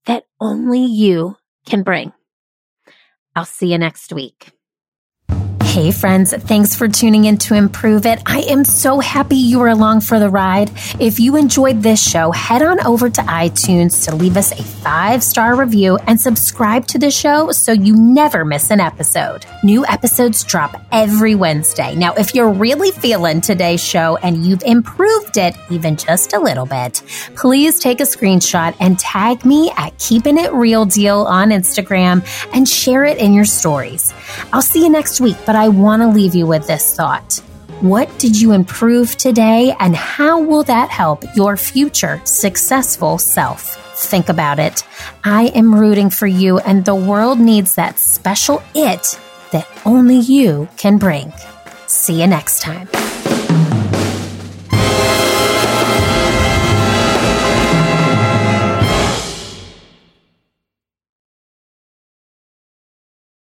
that 0.06 0.24
only 0.40 0.84
you 0.84 1.36
can 1.66 1.82
bring. 1.82 2.12
I'll 3.34 3.44
see 3.44 3.72
you 3.72 3.78
next 3.78 4.12
week. 4.12 4.52
Hey, 5.70 5.92
friends, 5.92 6.35
thanks 6.35 6.74
for 6.74 6.88
tuning 6.88 7.26
in 7.26 7.38
to 7.38 7.54
Improve 7.54 8.04
It. 8.04 8.20
I 8.26 8.40
am 8.40 8.64
so 8.64 8.98
happy 8.98 9.37
you 9.37 9.61
were 9.61 9.68
along 9.68 10.00
for 10.00 10.18
the 10.18 10.28
ride. 10.28 10.72
If 10.98 11.20
you 11.20 11.37
enjoyed 11.37 11.80
this 11.80 12.02
show, 12.02 12.33
head 12.33 12.61
on 12.61 12.85
over 12.85 13.09
to 13.09 13.20
iTunes 13.20 14.04
to 14.06 14.16
leave 14.16 14.37
us 14.37 14.50
a 14.50 14.64
five 14.64 15.22
star 15.22 15.54
review 15.54 15.96
and 16.09 16.20
subscribe 16.20 16.88
to 16.88 16.98
the 16.98 17.12
show 17.12 17.52
so 17.52 17.70
you 17.70 17.94
never 17.94 18.44
miss 18.44 18.72
an 18.72 18.80
episode. 18.80 19.46
New 19.62 19.87
episodes 19.87 20.42
drop 20.42 20.74
every 20.90 21.37
Wednesday. 21.37 21.94
Now, 21.94 22.14
if 22.14 22.35
you're 22.35 22.50
really 22.50 22.90
feeling 22.90 23.40
today's 23.40 23.83
show 23.83 24.16
and 24.24 24.44
you've 24.44 24.64
improved 24.64 25.37
it 25.37 25.54
even 25.70 25.96
just 25.96 26.33
a 26.33 26.40
little 26.40 26.66
bit, 26.66 27.00
please 27.37 27.78
take 27.78 28.00
a 28.00 28.04
screenshot 28.04 28.74
and 28.80 28.98
tag 28.98 29.44
me 29.44 29.70
at 29.76 29.96
Keeping 29.98 30.37
It 30.37 30.52
Real 30.52 30.85
Deal 30.85 31.18
on 31.18 31.50
Instagram 31.50 32.26
and 32.52 32.68
share 32.68 33.04
it 33.04 33.18
in 33.18 33.33
your 33.33 33.44
stories. 33.44 34.12
I'll 34.52 34.62
see 34.62 34.83
you 34.83 34.90
next 34.90 35.20
week, 35.20 35.37
but 35.46 35.59
I 35.60 35.68
want 35.68 36.00
to 36.00 36.08
leave 36.08 36.34
you 36.34 36.46
with 36.46 36.66
this 36.66 36.96
thought. 36.96 37.34
What 37.82 38.08
did 38.18 38.40
you 38.40 38.52
improve 38.52 39.14
today, 39.16 39.76
and 39.78 39.94
how 39.94 40.40
will 40.40 40.62
that 40.62 40.88
help 40.88 41.22
your 41.36 41.58
future 41.58 42.18
successful 42.24 43.18
self? 43.18 43.76
Think 44.08 44.30
about 44.30 44.58
it. 44.58 44.86
I 45.22 45.48
am 45.48 45.74
rooting 45.74 46.08
for 46.08 46.26
you, 46.26 46.60
and 46.60 46.86
the 46.86 46.94
world 46.94 47.38
needs 47.38 47.74
that 47.74 47.98
special 47.98 48.62
it 48.74 49.20
that 49.52 49.68
only 49.84 50.16
you 50.16 50.66
can 50.78 50.96
bring. 50.96 51.30
See 51.86 52.22
you 52.22 52.26
next 52.26 52.62
time. 52.62 52.88